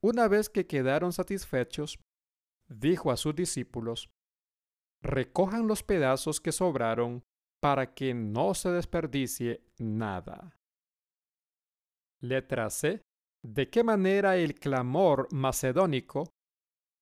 Una 0.02 0.26
vez 0.26 0.48
que 0.48 0.66
quedaron 0.66 1.12
satisfechos, 1.12 2.00
dijo 2.78 3.10
a 3.10 3.16
sus 3.16 3.34
discípulos, 3.34 4.10
recojan 5.02 5.66
los 5.66 5.82
pedazos 5.82 6.40
que 6.40 6.52
sobraron 6.52 7.24
para 7.60 7.94
que 7.94 8.14
no 8.14 8.54
se 8.54 8.70
desperdicie 8.70 9.64
nada. 9.78 10.58
Letra 12.20 12.70
C. 12.70 13.02
¿De 13.44 13.70
qué 13.70 13.82
manera 13.82 14.36
el 14.36 14.54
clamor 14.54 15.26
macedónico 15.32 16.32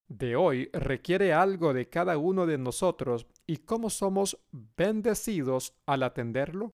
de 0.08 0.36
hoy 0.36 0.70
requiere 0.72 1.34
algo 1.34 1.74
de 1.74 1.88
cada 1.88 2.16
uno 2.16 2.46
de 2.46 2.56
nosotros 2.56 3.26
y 3.46 3.58
cómo 3.58 3.90
somos 3.90 4.42
bendecidos 4.50 5.74
al 5.86 6.02
atenderlo? 6.02 6.70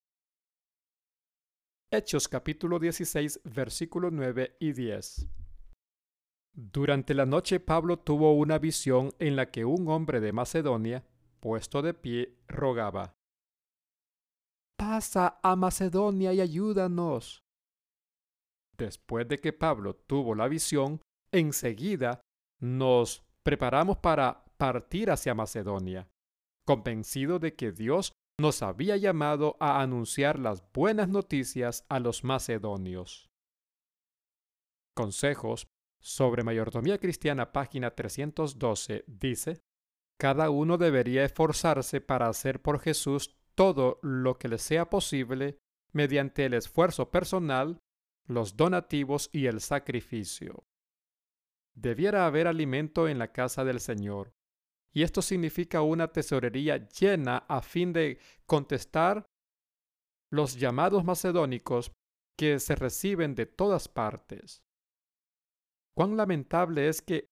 Hechos 1.90 2.28
capítulo 2.28 2.78
16 2.78 3.40
versículo 3.44 4.10
9 4.10 4.56
y 4.60 4.72
10. 4.72 5.28
Durante 6.58 7.12
la 7.12 7.26
noche 7.26 7.60
Pablo 7.60 7.98
tuvo 7.98 8.32
una 8.32 8.58
visión 8.58 9.12
en 9.18 9.36
la 9.36 9.50
que 9.50 9.66
un 9.66 9.88
hombre 9.88 10.20
de 10.20 10.32
Macedonia, 10.32 11.04
puesto 11.38 11.82
de 11.82 11.92
pie, 11.92 12.38
rogaba, 12.48 13.14
pasa 14.78 15.38
a 15.42 15.54
Macedonia 15.54 16.32
y 16.32 16.40
ayúdanos. 16.40 17.44
Después 18.78 19.28
de 19.28 19.38
que 19.38 19.52
Pablo 19.52 19.96
tuvo 19.96 20.34
la 20.34 20.48
visión, 20.48 21.02
enseguida 21.30 22.22
nos 22.58 23.22
preparamos 23.42 23.98
para 23.98 24.46
partir 24.56 25.10
hacia 25.10 25.34
Macedonia, 25.34 26.08
convencido 26.64 27.38
de 27.38 27.54
que 27.54 27.70
Dios 27.70 28.12
nos 28.40 28.62
había 28.62 28.96
llamado 28.96 29.58
a 29.60 29.82
anunciar 29.82 30.38
las 30.38 30.64
buenas 30.72 31.10
noticias 31.10 31.84
a 31.90 32.00
los 32.00 32.24
macedonios. 32.24 33.28
Consejos 34.94 35.66
sobre 36.00 36.42
mayordomía 36.42 36.98
cristiana, 36.98 37.52
página 37.52 37.90
312, 37.90 39.04
dice, 39.06 39.62
Cada 40.18 40.50
uno 40.50 40.78
debería 40.78 41.24
esforzarse 41.24 42.00
para 42.00 42.28
hacer 42.28 42.62
por 42.62 42.80
Jesús 42.80 43.36
todo 43.54 43.98
lo 44.02 44.38
que 44.38 44.48
le 44.48 44.58
sea 44.58 44.90
posible 44.90 45.58
mediante 45.92 46.44
el 46.44 46.54
esfuerzo 46.54 47.10
personal, 47.10 47.78
los 48.26 48.56
donativos 48.56 49.30
y 49.32 49.46
el 49.46 49.60
sacrificio. 49.60 50.64
Debiera 51.74 52.26
haber 52.26 52.46
alimento 52.46 53.08
en 53.08 53.18
la 53.18 53.32
casa 53.32 53.64
del 53.64 53.80
Señor, 53.80 54.32
y 54.92 55.02
esto 55.02 55.22
significa 55.22 55.82
una 55.82 56.12
tesorería 56.12 56.88
llena 56.88 57.38
a 57.48 57.60
fin 57.60 57.92
de 57.92 58.18
contestar 58.46 59.26
los 60.30 60.56
llamados 60.56 61.04
macedónicos 61.04 61.92
que 62.38 62.58
se 62.60 62.74
reciben 62.74 63.34
de 63.34 63.46
todas 63.46 63.88
partes. 63.88 64.62
Cuán 65.96 66.16
lamentable 66.16 66.88
es 66.88 67.00
que 67.00 67.30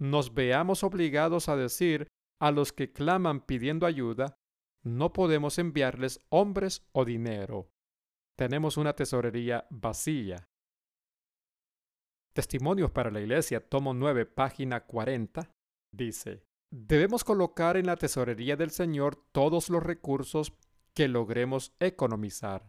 nos 0.00 0.34
veamos 0.34 0.84
obligados 0.84 1.48
a 1.48 1.56
decir 1.56 2.06
a 2.40 2.52
los 2.52 2.72
que 2.72 2.92
claman 2.92 3.40
pidiendo 3.40 3.86
ayuda, 3.86 4.36
no 4.84 5.12
podemos 5.12 5.58
enviarles 5.58 6.20
hombres 6.28 6.86
o 6.92 7.04
dinero. 7.04 7.70
Tenemos 8.38 8.76
una 8.76 8.94
tesorería 8.94 9.66
vacía. 9.70 10.48
Testimonios 12.34 12.90
para 12.90 13.10
la 13.10 13.20
Iglesia, 13.20 13.60
tomo 13.68 13.94
9, 13.94 14.26
página 14.26 14.84
40, 14.84 15.50
dice, 15.92 16.44
Debemos 16.72 17.22
colocar 17.24 17.76
en 17.76 17.86
la 17.86 17.96
tesorería 17.96 18.56
del 18.56 18.70
Señor 18.70 19.16
todos 19.32 19.70
los 19.70 19.82
recursos 19.82 20.52
que 20.92 21.08
logremos 21.08 21.74
economizar. 21.78 22.68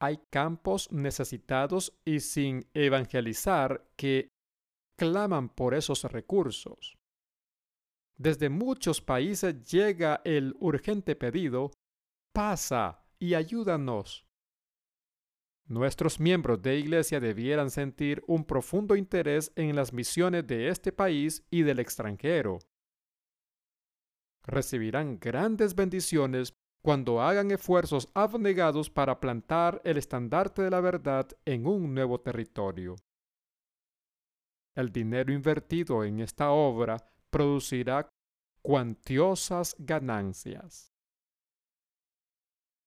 Hay 0.00 0.20
campos 0.30 0.90
necesitados 0.92 1.98
y 2.04 2.20
sin 2.20 2.68
evangelizar 2.72 3.88
que 3.96 4.30
claman 4.96 5.48
por 5.48 5.74
esos 5.74 6.04
recursos. 6.04 6.98
Desde 8.16 8.48
muchos 8.48 9.00
países 9.00 9.62
llega 9.70 10.20
el 10.24 10.56
urgente 10.58 11.14
pedido, 11.14 11.70
pasa 12.32 13.04
y 13.18 13.34
ayúdanos. 13.34 14.26
Nuestros 15.66 16.18
miembros 16.18 16.62
de 16.62 16.78
iglesia 16.78 17.20
debieran 17.20 17.70
sentir 17.70 18.24
un 18.26 18.44
profundo 18.44 18.96
interés 18.96 19.52
en 19.54 19.76
las 19.76 19.92
misiones 19.92 20.46
de 20.46 20.68
este 20.68 20.92
país 20.92 21.44
y 21.50 21.62
del 21.62 21.78
extranjero. 21.78 22.58
Recibirán 24.44 25.20
grandes 25.20 25.74
bendiciones 25.74 26.57
cuando 26.82 27.20
hagan 27.20 27.50
esfuerzos 27.50 28.08
abnegados 28.14 28.90
para 28.90 29.20
plantar 29.20 29.80
el 29.84 29.96
estandarte 29.96 30.62
de 30.62 30.70
la 30.70 30.80
verdad 30.80 31.28
en 31.44 31.66
un 31.66 31.94
nuevo 31.94 32.20
territorio. 32.20 32.96
El 34.74 34.92
dinero 34.92 35.32
invertido 35.32 36.04
en 36.04 36.20
esta 36.20 36.50
obra 36.50 36.96
producirá 37.30 38.08
cuantiosas 38.62 39.74
ganancias. 39.78 40.92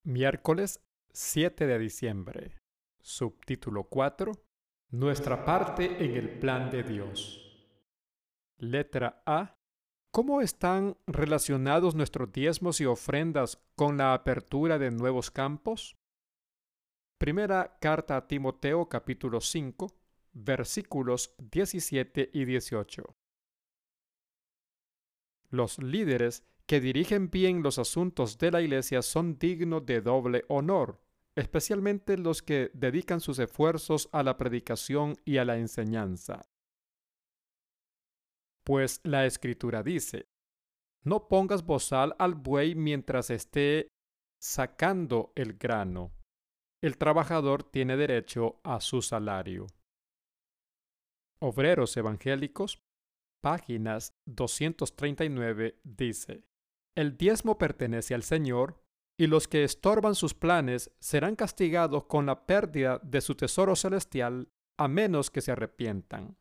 Miércoles 0.03 0.81
7 1.11 1.67
de 1.67 1.77
diciembre. 1.77 2.57
Subtítulo 3.01 3.83
4. 3.83 4.31
Nuestra 4.91 5.43
parte 5.43 6.03
en 6.03 6.15
el 6.15 6.39
plan 6.39 6.71
de 6.71 6.83
Dios. 6.83 7.37
Letra 8.57 9.21
A. 9.25 9.60
¿Cómo 10.11 10.41
están 10.41 10.97
relacionados 11.07 11.95
nuestros 11.95 12.31
diezmos 12.33 12.81
y 12.81 12.85
ofrendas 12.85 13.61
con 13.75 13.97
la 13.97 14.13
apertura 14.13 14.77
de 14.77 14.91
nuevos 14.91 15.31
campos? 15.31 15.97
Primera 17.17 17.77
carta 17.79 18.17
a 18.17 18.27
Timoteo 18.27 18.89
capítulo 18.89 19.39
5, 19.39 19.87
versículos 20.33 21.33
17 21.37 22.29
y 22.33 22.45
18. 22.45 23.15
Los 25.49 25.79
líderes 25.79 26.43
que 26.65 26.81
dirigen 26.81 27.29
bien 27.29 27.63
los 27.63 27.79
asuntos 27.79 28.37
de 28.37 28.51
la 28.51 28.61
Iglesia 28.61 29.01
son 29.01 29.37
dignos 29.39 29.85
de 29.85 30.01
doble 30.01 30.43
honor 30.49 30.99
especialmente 31.35 32.17
los 32.17 32.41
que 32.41 32.71
dedican 32.73 33.21
sus 33.21 33.39
esfuerzos 33.39 34.09
a 34.11 34.23
la 34.23 34.37
predicación 34.37 35.15
y 35.25 35.37
a 35.37 35.45
la 35.45 35.57
enseñanza. 35.57 36.50
Pues 38.63 39.01
la 39.03 39.25
escritura 39.25 39.83
dice, 39.83 40.27
no 41.03 41.27
pongas 41.27 41.65
bozal 41.65 42.15
al 42.19 42.35
buey 42.35 42.75
mientras 42.75 43.29
esté 43.29 43.87
sacando 44.39 45.33
el 45.35 45.57
grano. 45.57 46.13
El 46.83 46.97
trabajador 46.97 47.63
tiene 47.63 47.97
derecho 47.97 48.59
a 48.63 48.81
su 48.81 49.01
salario. 49.01 49.67
Obreros 51.39 51.97
Evangélicos, 51.97 52.83
páginas 53.41 54.13
239, 54.27 55.79
dice, 55.83 56.43
El 56.95 57.17
diezmo 57.17 57.57
pertenece 57.57 58.13
al 58.13 58.23
Señor 58.23 58.83
y 59.19 59.27
los 59.27 59.47
que 59.47 59.63
estorban 59.63 60.15
sus 60.15 60.33
planes 60.33 60.91
serán 60.99 61.35
castigados 61.35 62.05
con 62.05 62.27
la 62.27 62.45
pérdida 62.45 62.99
de 63.03 63.21
su 63.21 63.35
tesoro 63.35 63.75
celestial 63.75 64.49
a 64.79 64.87
menos 64.87 65.29
que 65.29 65.41
se 65.41 65.51
arrepientan. 65.51 66.37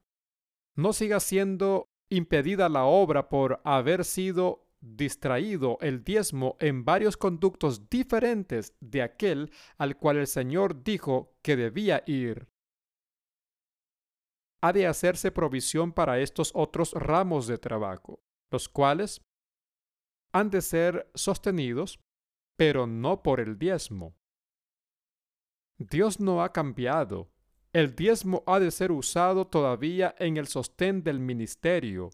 No 0.77 0.93
siga 0.93 1.21
siendo 1.21 1.90
impedida 2.11 2.69
la 2.69 2.85
obra 2.85 3.29
por 3.29 3.61
haber 3.65 4.05
sido 4.05 4.67
distraído 4.81 5.79
el 5.81 6.05
diezmo 6.05 6.57
en 6.59 6.85
varios 6.85 7.17
conductos 7.17 7.89
diferentes 7.89 8.75
de 8.81 9.03
aquel 9.03 9.53
al 9.79 9.97
cual 9.97 10.19
el 10.19 10.27
Señor 10.27 10.83
dijo 10.83 11.35
que 11.43 11.57
debía 11.57 12.03
ir. 12.07 12.49
Ha 14.63 14.73
de 14.73 14.87
hacerse 14.87 15.31
provisión 15.31 15.93
para 15.93 16.19
estos 16.21 16.53
otros 16.55 16.93
ramos 16.93 17.47
de 17.47 17.57
trabajo, 17.57 18.21
los 18.51 18.69
cuales 18.69 19.23
han 20.33 20.51
de 20.51 20.61
ser 20.61 21.11
sostenidos 21.15 22.01
pero 22.61 22.87
no 22.87 23.23
por 23.23 23.41
el 23.41 23.59
diezmo. 23.59 24.15
Dios 25.79 26.21
no 26.21 26.43
ha 26.43 26.53
cambiado. 26.53 27.31
El 27.73 27.95
diezmo 27.95 28.43
ha 28.47 28.59
de 28.59 28.73
ser 28.73 28.91
usado 28.91 29.47
todavía 29.47 30.17
en 30.19 30.37
el 30.37 30.49
sostén 30.49 31.05
del 31.05 31.21
ministerio. 31.21 32.11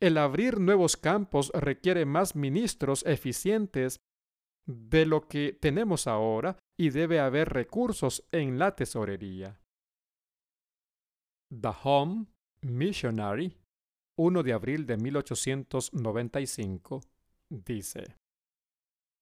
El 0.00 0.16
abrir 0.16 0.58
nuevos 0.60 0.96
campos 0.96 1.52
requiere 1.54 2.06
más 2.06 2.34
ministros 2.34 3.04
eficientes 3.06 4.00
de 4.66 5.04
lo 5.04 5.28
que 5.28 5.52
tenemos 5.52 6.06
ahora 6.06 6.56
y 6.78 6.88
debe 6.90 7.20
haber 7.20 7.50
recursos 7.50 8.26
en 8.32 8.58
la 8.58 8.74
tesorería. 8.74 9.60
The 11.50 11.72
Home 11.82 12.24
Missionary, 12.62 13.58
1 14.16 14.42
de 14.42 14.54
abril 14.54 14.86
de 14.86 14.96
1895, 14.96 17.02
dice, 17.50 18.16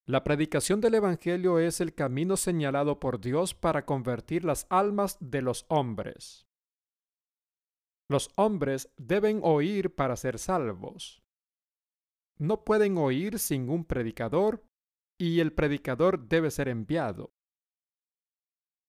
la 0.04 0.24
predicación 0.24 0.80
del 0.80 0.94
Evangelio 0.94 1.60
es 1.60 1.80
el 1.80 1.94
camino 1.94 2.36
señalado 2.36 2.98
por 2.98 3.20
Dios 3.20 3.54
para 3.54 3.86
convertir 3.86 4.44
las 4.44 4.66
almas 4.68 5.16
de 5.20 5.42
los 5.42 5.64
hombres. 5.68 6.46
Los 8.08 8.30
hombres 8.36 8.92
deben 8.96 9.40
oír 9.44 9.94
para 9.94 10.16
ser 10.16 10.38
salvos. 10.38 11.22
No 12.36 12.64
pueden 12.64 12.98
oír 12.98 13.38
sin 13.38 13.68
un 13.68 13.84
predicador 13.84 14.64
y 15.18 15.38
el 15.38 15.52
predicador 15.52 16.26
debe 16.26 16.50
ser 16.50 16.68
enviado. 16.68 17.32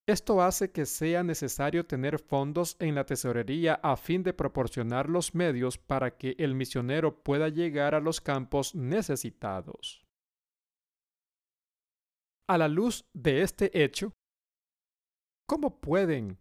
Esto 0.08 0.42
hace 0.42 0.72
que 0.72 0.86
sea 0.86 1.24
necesario 1.24 1.86
tener 1.86 2.20
fondos 2.20 2.76
en 2.80 2.96
la 2.96 3.06
tesorería 3.06 3.76
a 3.76 3.96
fin 3.96 4.24
de 4.24 4.34
proporcionar 4.34 5.08
los 5.10 5.36
medios 5.36 5.78
para 5.78 6.18
que 6.18 6.36
el 6.40 6.56
misionero 6.56 7.24
pueda 7.24 7.48
llegar 7.48 7.94
a 7.94 8.02
los 8.02 8.20
campos 8.20 8.74
necesitados. 8.74 10.03
A 12.50 12.58
la 12.58 12.68
luz 12.68 13.06
de 13.14 13.42
este 13.42 13.84
hecho, 13.84 14.12
¿cómo 15.48 15.80
pueden 15.80 16.40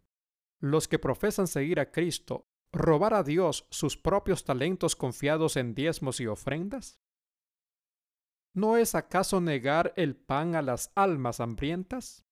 los 0.60 0.88
que 0.88 0.98
profesan 0.98 1.46
seguir 1.46 1.78
a 1.78 1.92
Cristo 1.92 2.46
robar 2.72 3.14
a 3.14 3.22
Dios 3.22 3.66
sus 3.70 3.96
propios 3.96 4.44
talentos 4.44 4.96
confiados 4.96 5.56
en 5.56 5.74
diezmos 5.74 6.20
y 6.20 6.26
ofrendas? 6.26 7.00
¿No 8.54 8.76
es 8.76 8.94
acaso 8.94 9.40
negar 9.40 9.94
el 9.96 10.16
pan 10.16 10.56
a 10.56 10.62
las 10.62 10.90
almas 10.96 11.40
hambrientas? 11.40 12.26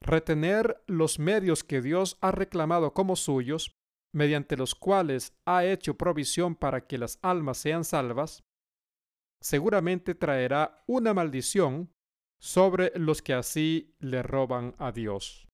Retener 0.00 0.82
los 0.86 1.18
medios 1.18 1.64
que 1.64 1.80
Dios 1.80 2.18
ha 2.20 2.32
reclamado 2.32 2.94
como 2.94 3.16
suyos, 3.16 3.76
mediante 4.12 4.56
los 4.56 4.74
cuales 4.74 5.38
ha 5.46 5.64
hecho 5.64 5.96
provisión 5.96 6.54
para 6.56 6.86
que 6.86 6.98
las 6.98 7.18
almas 7.22 7.58
sean 7.58 7.84
salvas, 7.84 8.42
seguramente 9.40 10.14
traerá 10.14 10.82
una 10.86 11.14
maldición 11.14 11.92
sobre 12.40 12.92
los 12.96 13.22
que 13.22 13.34
así 13.34 13.94
le 13.98 14.22
roban 14.22 14.74
a 14.78 14.92
Dios. 14.92 15.48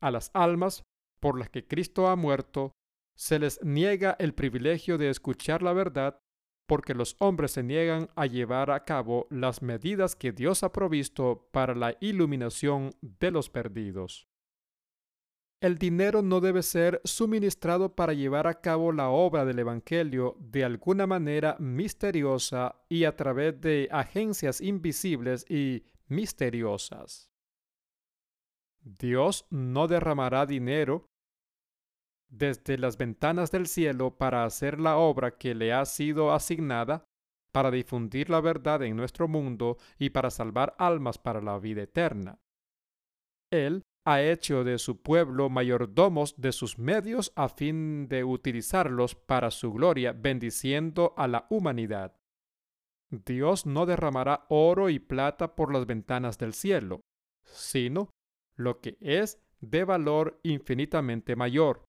A 0.00 0.10
las 0.10 0.30
almas 0.34 0.82
por 1.20 1.38
las 1.38 1.50
que 1.50 1.66
Cristo 1.66 2.08
ha 2.08 2.16
muerto, 2.16 2.72
se 3.16 3.38
les 3.38 3.62
niega 3.64 4.16
el 4.18 4.34
privilegio 4.34 4.98
de 4.98 5.10
escuchar 5.10 5.62
la 5.62 5.72
verdad 5.72 6.20
porque 6.68 6.94
los 6.94 7.16
hombres 7.18 7.52
se 7.52 7.62
niegan 7.62 8.10
a 8.14 8.26
llevar 8.26 8.70
a 8.70 8.84
cabo 8.84 9.26
las 9.30 9.62
medidas 9.62 10.14
que 10.14 10.32
Dios 10.32 10.62
ha 10.62 10.70
provisto 10.70 11.48
para 11.50 11.74
la 11.74 11.96
iluminación 12.00 12.90
de 13.00 13.30
los 13.30 13.48
perdidos. 13.48 14.27
El 15.60 15.76
dinero 15.76 16.22
no 16.22 16.40
debe 16.40 16.62
ser 16.62 17.00
suministrado 17.04 17.96
para 17.96 18.12
llevar 18.12 18.46
a 18.46 18.60
cabo 18.60 18.92
la 18.92 19.08
obra 19.08 19.44
del 19.44 19.58
Evangelio 19.58 20.36
de 20.38 20.64
alguna 20.64 21.08
manera 21.08 21.56
misteriosa 21.58 22.76
y 22.88 23.04
a 23.04 23.16
través 23.16 23.60
de 23.60 23.88
agencias 23.90 24.60
invisibles 24.60 25.44
y 25.50 25.84
misteriosas. 26.06 27.28
Dios 28.80 29.46
no 29.50 29.88
derramará 29.88 30.46
dinero 30.46 31.06
desde 32.30 32.78
las 32.78 32.96
ventanas 32.96 33.50
del 33.50 33.66
cielo 33.66 34.16
para 34.16 34.44
hacer 34.44 34.78
la 34.78 34.96
obra 34.96 35.38
que 35.38 35.56
le 35.56 35.72
ha 35.72 35.84
sido 35.86 36.32
asignada, 36.32 37.04
para 37.50 37.72
difundir 37.72 38.30
la 38.30 38.40
verdad 38.40 38.82
en 38.84 38.94
nuestro 38.96 39.26
mundo 39.26 39.78
y 39.98 40.10
para 40.10 40.30
salvar 40.30 40.76
almas 40.78 41.18
para 41.18 41.42
la 41.42 41.58
vida 41.58 41.82
eterna. 41.82 42.38
Él 43.50 43.82
ha 44.04 44.22
hecho 44.22 44.64
de 44.64 44.78
su 44.78 45.02
pueblo 45.02 45.50
mayordomos 45.50 46.40
de 46.40 46.52
sus 46.52 46.78
medios 46.78 47.32
a 47.36 47.48
fin 47.48 48.08
de 48.08 48.24
utilizarlos 48.24 49.14
para 49.14 49.50
su 49.50 49.72
gloria, 49.72 50.12
bendiciendo 50.12 51.14
a 51.16 51.28
la 51.28 51.46
humanidad. 51.50 52.16
Dios 53.10 53.66
no 53.66 53.86
derramará 53.86 54.46
oro 54.48 54.90
y 54.90 54.98
plata 54.98 55.54
por 55.54 55.72
las 55.72 55.86
ventanas 55.86 56.38
del 56.38 56.54
cielo, 56.54 57.00
sino 57.44 58.10
lo 58.56 58.80
que 58.80 58.98
es 59.00 59.42
de 59.60 59.84
valor 59.84 60.40
infinitamente 60.42 61.36
mayor, 61.36 61.84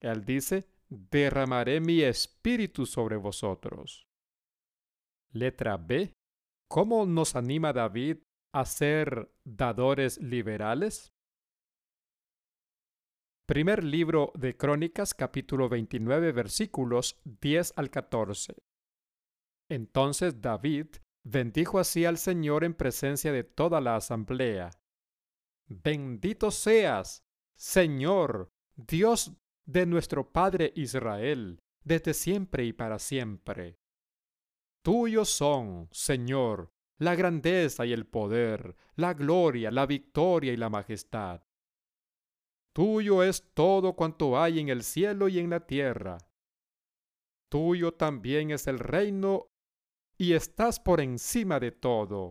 él 0.00 0.24
dice, 0.24 0.66
derramaré 0.88 1.80
mi 1.80 2.02
espíritu 2.02 2.86
sobre 2.86 3.16
vosotros. 3.16 4.06
Letra 5.32 5.76
B. 5.76 6.12
¿Cómo 6.68 7.06
nos 7.06 7.36
anima 7.36 7.72
David 7.72 8.18
a 8.52 8.64
ser 8.64 9.32
dadores 9.44 10.18
liberales? 10.20 11.10
Primer 13.50 13.82
libro 13.82 14.30
de 14.36 14.56
Crónicas, 14.56 15.12
capítulo 15.12 15.68
29, 15.68 16.30
versículos 16.30 17.20
10 17.24 17.72
al 17.74 17.90
14. 17.90 18.54
Entonces 19.68 20.40
David 20.40 20.86
bendijo 21.24 21.80
así 21.80 22.04
al 22.04 22.16
Señor 22.16 22.62
en 22.62 22.74
presencia 22.74 23.32
de 23.32 23.42
toda 23.42 23.80
la 23.80 23.96
asamblea. 23.96 24.70
Bendito 25.66 26.52
seas, 26.52 27.24
Señor, 27.56 28.52
Dios 28.76 29.32
de 29.66 29.84
nuestro 29.84 30.30
Padre 30.30 30.72
Israel, 30.76 31.60
desde 31.82 32.14
siempre 32.14 32.64
y 32.66 32.72
para 32.72 33.00
siempre. 33.00 33.80
Tuyos 34.84 35.28
son, 35.28 35.88
Señor, 35.90 36.70
la 36.98 37.16
grandeza 37.16 37.84
y 37.84 37.92
el 37.92 38.06
poder, 38.06 38.76
la 38.94 39.12
gloria, 39.12 39.72
la 39.72 39.86
victoria 39.86 40.52
y 40.52 40.56
la 40.56 40.70
majestad. 40.70 41.42
Tuyo 42.72 43.22
es 43.22 43.52
todo 43.54 43.94
cuanto 43.94 44.38
hay 44.40 44.60
en 44.60 44.68
el 44.68 44.82
cielo 44.82 45.28
y 45.28 45.38
en 45.38 45.50
la 45.50 45.66
tierra. 45.66 46.18
Tuyo 47.50 47.92
también 47.94 48.50
es 48.50 48.66
el 48.66 48.78
reino 48.78 49.48
y 50.16 50.34
estás 50.34 50.78
por 50.78 51.00
encima 51.00 51.58
de 51.58 51.72
todo. 51.72 52.30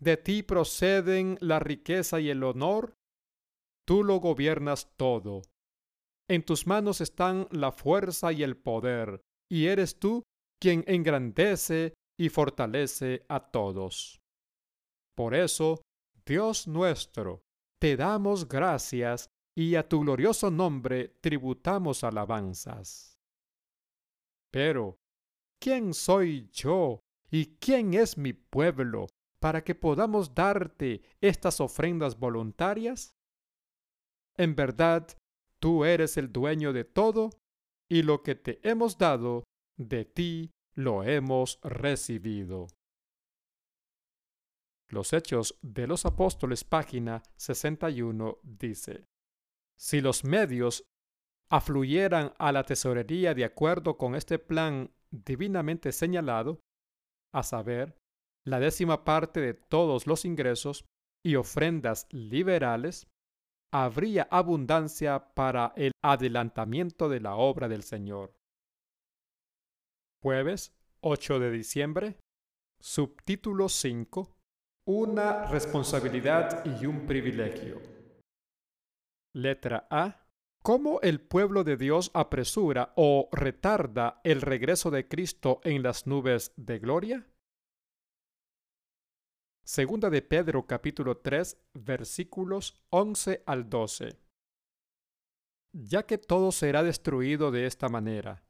De 0.00 0.16
ti 0.16 0.42
proceden 0.42 1.38
la 1.40 1.58
riqueza 1.58 2.20
y 2.20 2.30
el 2.30 2.42
honor 2.42 2.98
Tú 3.88 4.04
lo 4.04 4.20
gobiernas 4.20 4.94
todo. 4.98 5.40
En 6.28 6.44
tus 6.44 6.66
manos 6.66 7.00
están 7.00 7.48
la 7.50 7.72
fuerza 7.72 8.32
y 8.32 8.42
el 8.42 8.58
poder, 8.58 9.22
y 9.50 9.68
eres 9.68 9.98
tú 9.98 10.24
quien 10.60 10.84
engrandece 10.86 11.94
y 12.20 12.28
fortalece 12.28 13.24
a 13.30 13.50
todos. 13.50 14.20
Por 15.16 15.34
eso, 15.34 15.80
Dios 16.26 16.68
nuestro, 16.68 17.40
te 17.78 17.96
damos 17.96 18.48
gracias 18.48 19.30
y 19.56 19.74
a 19.74 19.88
tu 19.88 20.00
glorioso 20.00 20.50
nombre 20.50 21.16
tributamos 21.20 22.04
alabanzas. 22.04 23.18
Pero, 24.50 24.98
¿quién 25.60 25.94
soy 25.94 26.48
yo 26.52 27.00
y 27.30 27.56
quién 27.56 27.94
es 27.94 28.16
mi 28.16 28.32
pueblo 28.32 29.06
para 29.40 29.62
que 29.62 29.74
podamos 29.74 30.34
darte 30.34 31.02
estas 31.20 31.60
ofrendas 31.60 32.18
voluntarias? 32.18 33.14
En 34.36 34.54
verdad, 34.54 35.06
tú 35.58 35.84
eres 35.84 36.16
el 36.16 36.32
dueño 36.32 36.72
de 36.72 36.84
todo, 36.84 37.30
y 37.90 38.02
lo 38.02 38.22
que 38.22 38.34
te 38.34 38.60
hemos 38.68 38.98
dado, 38.98 39.44
de 39.76 40.04
ti 40.04 40.52
lo 40.74 41.02
hemos 41.02 41.58
recibido. 41.62 42.68
Los 44.90 45.12
Hechos 45.12 45.58
de 45.60 45.86
los 45.86 46.06
Apóstoles, 46.06 46.64
página 46.64 47.22
61, 47.36 48.38
dice, 48.42 49.04
Si 49.78 50.00
los 50.00 50.24
medios 50.24 50.84
afluyeran 51.50 52.32
a 52.38 52.52
la 52.52 52.64
tesorería 52.64 53.34
de 53.34 53.44
acuerdo 53.44 53.98
con 53.98 54.14
este 54.14 54.38
plan 54.38 54.90
divinamente 55.10 55.92
señalado, 55.92 56.60
a 57.34 57.42
saber, 57.42 57.98
la 58.46 58.60
décima 58.60 59.04
parte 59.04 59.40
de 59.40 59.52
todos 59.52 60.06
los 60.06 60.24
ingresos 60.24 60.86
y 61.22 61.36
ofrendas 61.36 62.06
liberales, 62.10 63.08
habría 63.70 64.26
abundancia 64.30 65.34
para 65.34 65.74
el 65.76 65.92
adelantamiento 66.02 67.10
de 67.10 67.20
la 67.20 67.36
obra 67.36 67.68
del 67.68 67.82
Señor. 67.82 68.32
Jueves 70.22 70.74
8 71.00 71.38
de 71.38 71.50
diciembre. 71.50 72.16
Subtítulo 72.80 73.68
5. 73.68 74.37
Una 74.90 75.44
responsabilidad 75.44 76.64
y 76.64 76.86
un 76.86 77.04
privilegio. 77.04 77.82
Letra 79.34 79.86
A. 79.90 80.26
¿Cómo 80.62 81.02
el 81.02 81.20
pueblo 81.20 81.62
de 81.62 81.76
Dios 81.76 82.10
apresura 82.14 82.94
o 82.96 83.28
retarda 83.30 84.22
el 84.24 84.40
regreso 84.40 84.90
de 84.90 85.06
Cristo 85.06 85.60
en 85.64 85.82
las 85.82 86.06
nubes 86.06 86.54
de 86.56 86.78
gloria? 86.78 87.26
Segunda 89.62 90.08
de 90.08 90.22
Pedro 90.22 90.66
capítulo 90.66 91.18
3 91.18 91.58
versículos 91.74 92.82
11 92.88 93.42
al 93.44 93.68
12. 93.68 94.18
Ya 95.74 96.06
que 96.06 96.16
todo 96.16 96.50
será 96.50 96.82
destruido 96.82 97.50
de 97.50 97.66
esta 97.66 97.90
manera, 97.90 98.42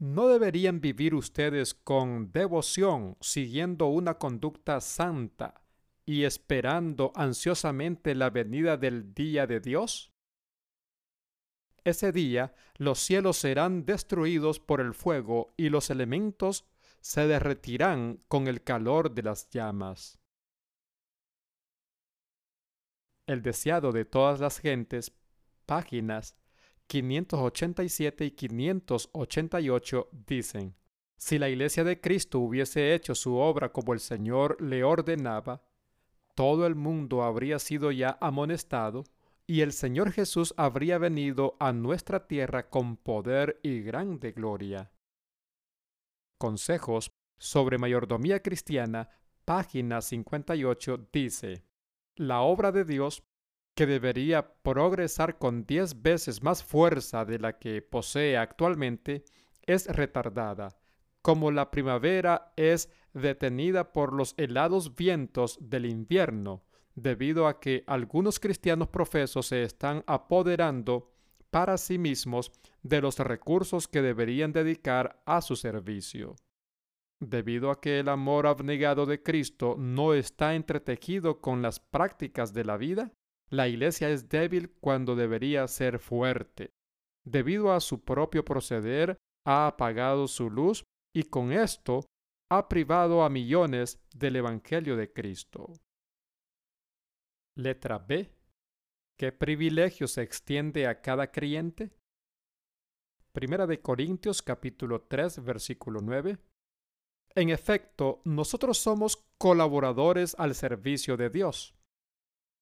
¿no 0.00 0.26
deberían 0.26 0.80
vivir 0.80 1.14
ustedes 1.14 1.74
con 1.74 2.32
devoción, 2.32 3.16
siguiendo 3.20 3.86
una 3.86 4.18
conducta 4.18 4.80
santa 4.80 5.62
y 6.06 6.24
esperando 6.24 7.12
ansiosamente 7.14 8.14
la 8.14 8.30
venida 8.30 8.78
del 8.78 9.12
día 9.12 9.46
de 9.46 9.60
Dios? 9.60 10.12
Ese 11.84 12.12
día 12.12 12.54
los 12.78 12.98
cielos 12.98 13.36
serán 13.36 13.84
destruidos 13.84 14.60
por 14.60 14.80
el 14.80 14.94
fuego 14.94 15.52
y 15.56 15.68
los 15.68 15.90
elementos 15.90 16.64
se 17.00 17.26
derretirán 17.26 18.22
con 18.28 18.48
el 18.48 18.62
calor 18.62 19.12
de 19.12 19.22
las 19.22 19.50
llamas 19.50 20.18
el 23.26 23.42
deseado 23.42 23.92
de 23.92 24.04
todas 24.04 24.40
las 24.40 24.58
gentes, 24.58 25.12
páginas 25.66 26.36
587 26.86 28.24
y 28.24 28.30
588 28.30 30.08
dicen, 30.26 30.76
si 31.16 31.38
la 31.38 31.48
iglesia 31.48 31.82
de 31.82 32.00
Cristo 32.00 32.38
hubiese 32.38 32.94
hecho 32.94 33.14
su 33.14 33.36
obra 33.36 33.72
como 33.72 33.92
el 33.92 34.00
Señor 34.00 34.60
le 34.62 34.84
ordenaba, 34.84 35.65
todo 36.36 36.66
el 36.66 36.74
mundo 36.74 37.22
habría 37.24 37.58
sido 37.58 37.90
ya 37.90 38.18
amonestado 38.20 39.04
y 39.46 39.62
el 39.62 39.72
Señor 39.72 40.12
Jesús 40.12 40.52
habría 40.56 40.98
venido 40.98 41.56
a 41.58 41.72
nuestra 41.72 42.26
tierra 42.26 42.68
con 42.68 42.96
poder 42.96 43.58
y 43.62 43.80
grande 43.80 44.32
gloria. 44.32 44.92
Consejos 46.38 47.10
sobre 47.38 47.78
mayordomía 47.78 48.42
cristiana, 48.42 49.08
página 49.46 50.02
58 50.02 51.08
dice, 51.10 51.64
la 52.16 52.42
obra 52.42 52.70
de 52.70 52.84
Dios, 52.84 53.22
que 53.74 53.86
debería 53.86 54.54
progresar 54.62 55.38
con 55.38 55.64
diez 55.64 56.02
veces 56.02 56.42
más 56.42 56.62
fuerza 56.62 57.24
de 57.24 57.38
la 57.38 57.58
que 57.58 57.80
posee 57.80 58.36
actualmente, 58.36 59.24
es 59.62 59.86
retardada, 59.86 60.76
como 61.22 61.50
la 61.50 61.70
primavera 61.70 62.52
es 62.56 62.90
detenida 63.16 63.92
por 63.92 64.12
los 64.12 64.34
helados 64.36 64.94
vientos 64.94 65.58
del 65.60 65.86
invierno, 65.86 66.62
debido 66.94 67.46
a 67.46 67.60
que 67.60 67.82
algunos 67.86 68.38
cristianos 68.38 68.88
profesos 68.88 69.46
se 69.46 69.62
están 69.62 70.04
apoderando 70.06 71.10
para 71.50 71.78
sí 71.78 71.98
mismos 71.98 72.52
de 72.82 73.00
los 73.00 73.18
recursos 73.18 73.88
que 73.88 74.02
deberían 74.02 74.52
dedicar 74.52 75.22
a 75.24 75.40
su 75.40 75.56
servicio. 75.56 76.36
Debido 77.18 77.70
a 77.70 77.80
que 77.80 78.00
el 78.00 78.10
amor 78.10 78.46
abnegado 78.46 79.06
de 79.06 79.22
Cristo 79.22 79.76
no 79.78 80.12
está 80.12 80.54
entretejido 80.54 81.40
con 81.40 81.62
las 81.62 81.80
prácticas 81.80 82.52
de 82.52 82.64
la 82.64 82.76
vida, 82.76 83.12
la 83.48 83.68
Iglesia 83.68 84.10
es 84.10 84.28
débil 84.28 84.70
cuando 84.80 85.16
debería 85.16 85.66
ser 85.68 85.98
fuerte. 85.98 86.72
Debido 87.24 87.72
a 87.72 87.80
su 87.80 88.04
propio 88.04 88.44
proceder, 88.44 89.16
ha 89.46 89.66
apagado 89.68 90.28
su 90.28 90.50
luz 90.50 90.84
y 91.14 91.22
con 91.22 91.52
esto 91.52 92.04
ha 92.48 92.68
privado 92.68 93.24
a 93.24 93.30
millones 93.30 94.00
del 94.14 94.36
Evangelio 94.36 94.96
de 94.96 95.12
Cristo. 95.12 95.72
Letra 97.56 97.98
B. 97.98 98.30
¿Qué 99.18 99.32
privilegio 99.32 100.06
se 100.06 100.22
extiende 100.22 100.86
a 100.86 101.00
cada 101.00 101.32
creyente? 101.32 101.90
Primera 103.32 103.66
de 103.66 103.80
Corintios 103.80 104.42
capítulo 104.42 105.02
3 105.02 105.42
versículo 105.42 106.00
9. 106.00 106.38
En 107.34 107.50
efecto, 107.50 108.22
nosotros 108.24 108.78
somos 108.78 109.26
colaboradores 109.38 110.34
al 110.38 110.54
servicio 110.54 111.16
de 111.16 111.30
Dios. 111.30 111.74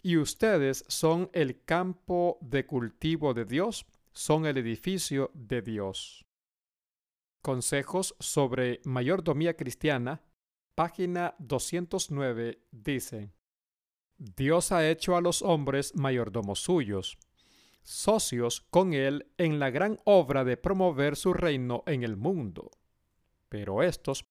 Y 0.02 0.16
ustedes 0.16 0.84
son 0.88 1.30
el 1.32 1.62
campo 1.64 2.38
de 2.40 2.66
cultivo 2.66 3.34
de 3.34 3.44
Dios, 3.44 3.86
son 4.12 4.46
el 4.46 4.58
edificio 4.58 5.30
de 5.34 5.62
Dios. 5.62 6.26
Consejos 7.44 8.16
sobre 8.20 8.80
mayordomía 8.84 9.54
cristiana, 9.54 10.22
página 10.74 11.34
209, 11.40 12.62
dice, 12.70 13.34
Dios 14.16 14.72
ha 14.72 14.88
hecho 14.88 15.14
a 15.14 15.20
los 15.20 15.42
hombres 15.42 15.94
mayordomos 15.94 16.60
suyos, 16.60 17.18
socios 17.82 18.62
con 18.70 18.94
Él 18.94 19.30
en 19.36 19.58
la 19.58 19.68
gran 19.68 20.00
obra 20.06 20.42
de 20.42 20.56
promover 20.56 21.16
su 21.16 21.34
reino 21.34 21.82
en 21.86 22.02
el 22.02 22.16
mundo. 22.16 22.70
Pero 23.50 23.82
estos 23.82 24.24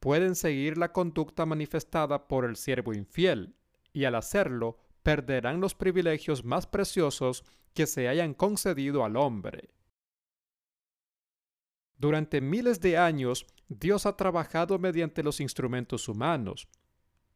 pueden 0.00 0.34
seguir 0.34 0.78
la 0.78 0.90
conducta 0.90 1.44
manifestada 1.44 2.28
por 2.28 2.46
el 2.46 2.56
siervo 2.56 2.94
infiel, 2.94 3.56
y 3.92 4.04
al 4.04 4.14
hacerlo 4.14 4.78
perderán 5.02 5.60
los 5.60 5.74
privilegios 5.74 6.46
más 6.46 6.66
preciosos 6.66 7.44
que 7.74 7.86
se 7.86 8.08
hayan 8.08 8.32
concedido 8.32 9.04
al 9.04 9.18
hombre. 9.18 9.74
Durante 11.96 12.40
miles 12.40 12.80
de 12.80 12.98
años, 12.98 13.46
Dios 13.68 14.06
ha 14.06 14.16
trabajado 14.16 14.78
mediante 14.78 15.22
los 15.22 15.40
instrumentos 15.40 16.08
humanos, 16.08 16.68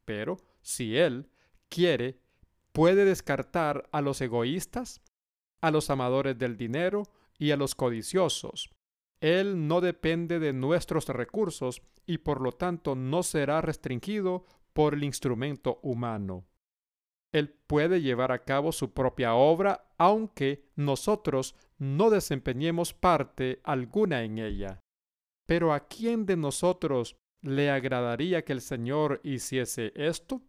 pero 0.05 0.37
si 0.61 0.97
Él 0.97 1.29
quiere, 1.69 2.19
puede 2.71 3.05
descartar 3.05 3.89
a 3.91 4.01
los 4.01 4.21
egoístas, 4.21 5.01
a 5.61 5.71
los 5.71 5.89
amadores 5.89 6.37
del 6.37 6.57
dinero 6.57 7.03
y 7.37 7.51
a 7.51 7.57
los 7.57 7.75
codiciosos, 7.75 8.69
él 9.21 9.67
no 9.67 9.81
depende 9.81 10.39
de 10.39 10.53
nuestros 10.53 11.07
recursos 11.07 11.81
y 12.05 12.19
por 12.19 12.41
lo 12.41 12.53
tanto 12.53 12.95
no 12.95 13.23
será 13.23 13.61
restringido 13.61 14.45
por 14.73 14.93
el 14.93 15.03
instrumento 15.03 15.79
humano. 15.83 16.45
Él 17.31 17.49
puede 17.49 18.01
llevar 18.01 18.31
a 18.31 18.43
cabo 18.43 18.71
su 18.71 18.93
propia 18.93 19.35
obra 19.35 19.85
aunque 19.97 20.69
nosotros 20.75 21.55
no 21.79 22.09
desempeñemos 22.09 22.93
parte 22.93 23.61
alguna 23.63 24.23
en 24.23 24.37
ella. 24.37 24.81
Pero 25.47 25.73
¿a 25.73 25.87
quién 25.87 26.25
de 26.25 26.37
nosotros 26.37 27.15
le 27.41 27.71
agradaría 27.71 28.43
que 28.43 28.53
el 28.53 28.61
Señor 28.61 29.21
hiciese 29.23 29.93
esto? 29.95 30.41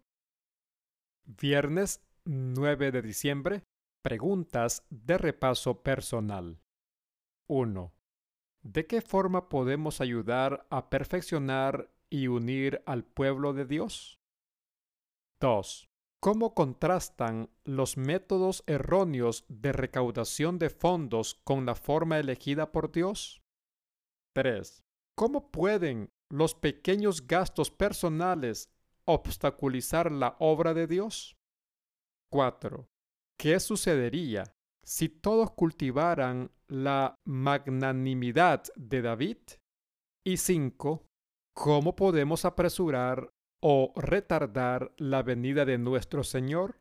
Viernes 1.24 2.04
9 2.24 2.90
de 2.90 3.02
diciembre. 3.02 3.62
Preguntas 4.02 4.84
de 4.90 5.18
repaso 5.18 5.82
personal. 5.82 6.60
1. 7.48 7.92
¿De 8.62 8.86
qué 8.86 9.00
forma 9.00 9.48
podemos 9.48 10.00
ayudar 10.00 10.66
a 10.70 10.90
perfeccionar 10.90 11.90
y 12.10 12.26
unir 12.26 12.82
al 12.86 13.04
pueblo 13.04 13.52
de 13.52 13.66
Dios? 13.66 14.18
2. 15.40 15.89
¿Cómo 16.22 16.54
contrastan 16.54 17.48
los 17.64 17.96
métodos 17.96 18.62
erróneos 18.66 19.44
de 19.48 19.72
recaudación 19.72 20.58
de 20.58 20.68
fondos 20.68 21.40
con 21.44 21.64
la 21.64 21.74
forma 21.74 22.18
elegida 22.18 22.72
por 22.72 22.92
Dios? 22.92 23.40
3. 24.34 24.82
¿Cómo 25.16 25.50
pueden 25.50 26.10
los 26.30 26.54
pequeños 26.54 27.26
gastos 27.26 27.70
personales 27.70 28.68
obstaculizar 29.06 30.12
la 30.12 30.36
obra 30.38 30.74
de 30.74 30.86
Dios? 30.86 31.36
4. 32.30 32.86
¿Qué 33.38 33.58
sucedería 33.58 34.44
si 34.84 35.08
todos 35.08 35.52
cultivaran 35.52 36.50
la 36.68 37.14
magnanimidad 37.24 38.64
de 38.76 39.02
David. 39.02 39.38
Y 40.24 40.36
cinco, 40.36 41.06
¿cómo 41.54 41.94
podemos 41.96 42.44
apresurar 42.44 43.32
o 43.60 43.92
retardar 43.96 44.92
la 44.96 45.22
venida 45.22 45.64
de 45.64 45.78
nuestro 45.78 46.24
Señor? 46.24 46.76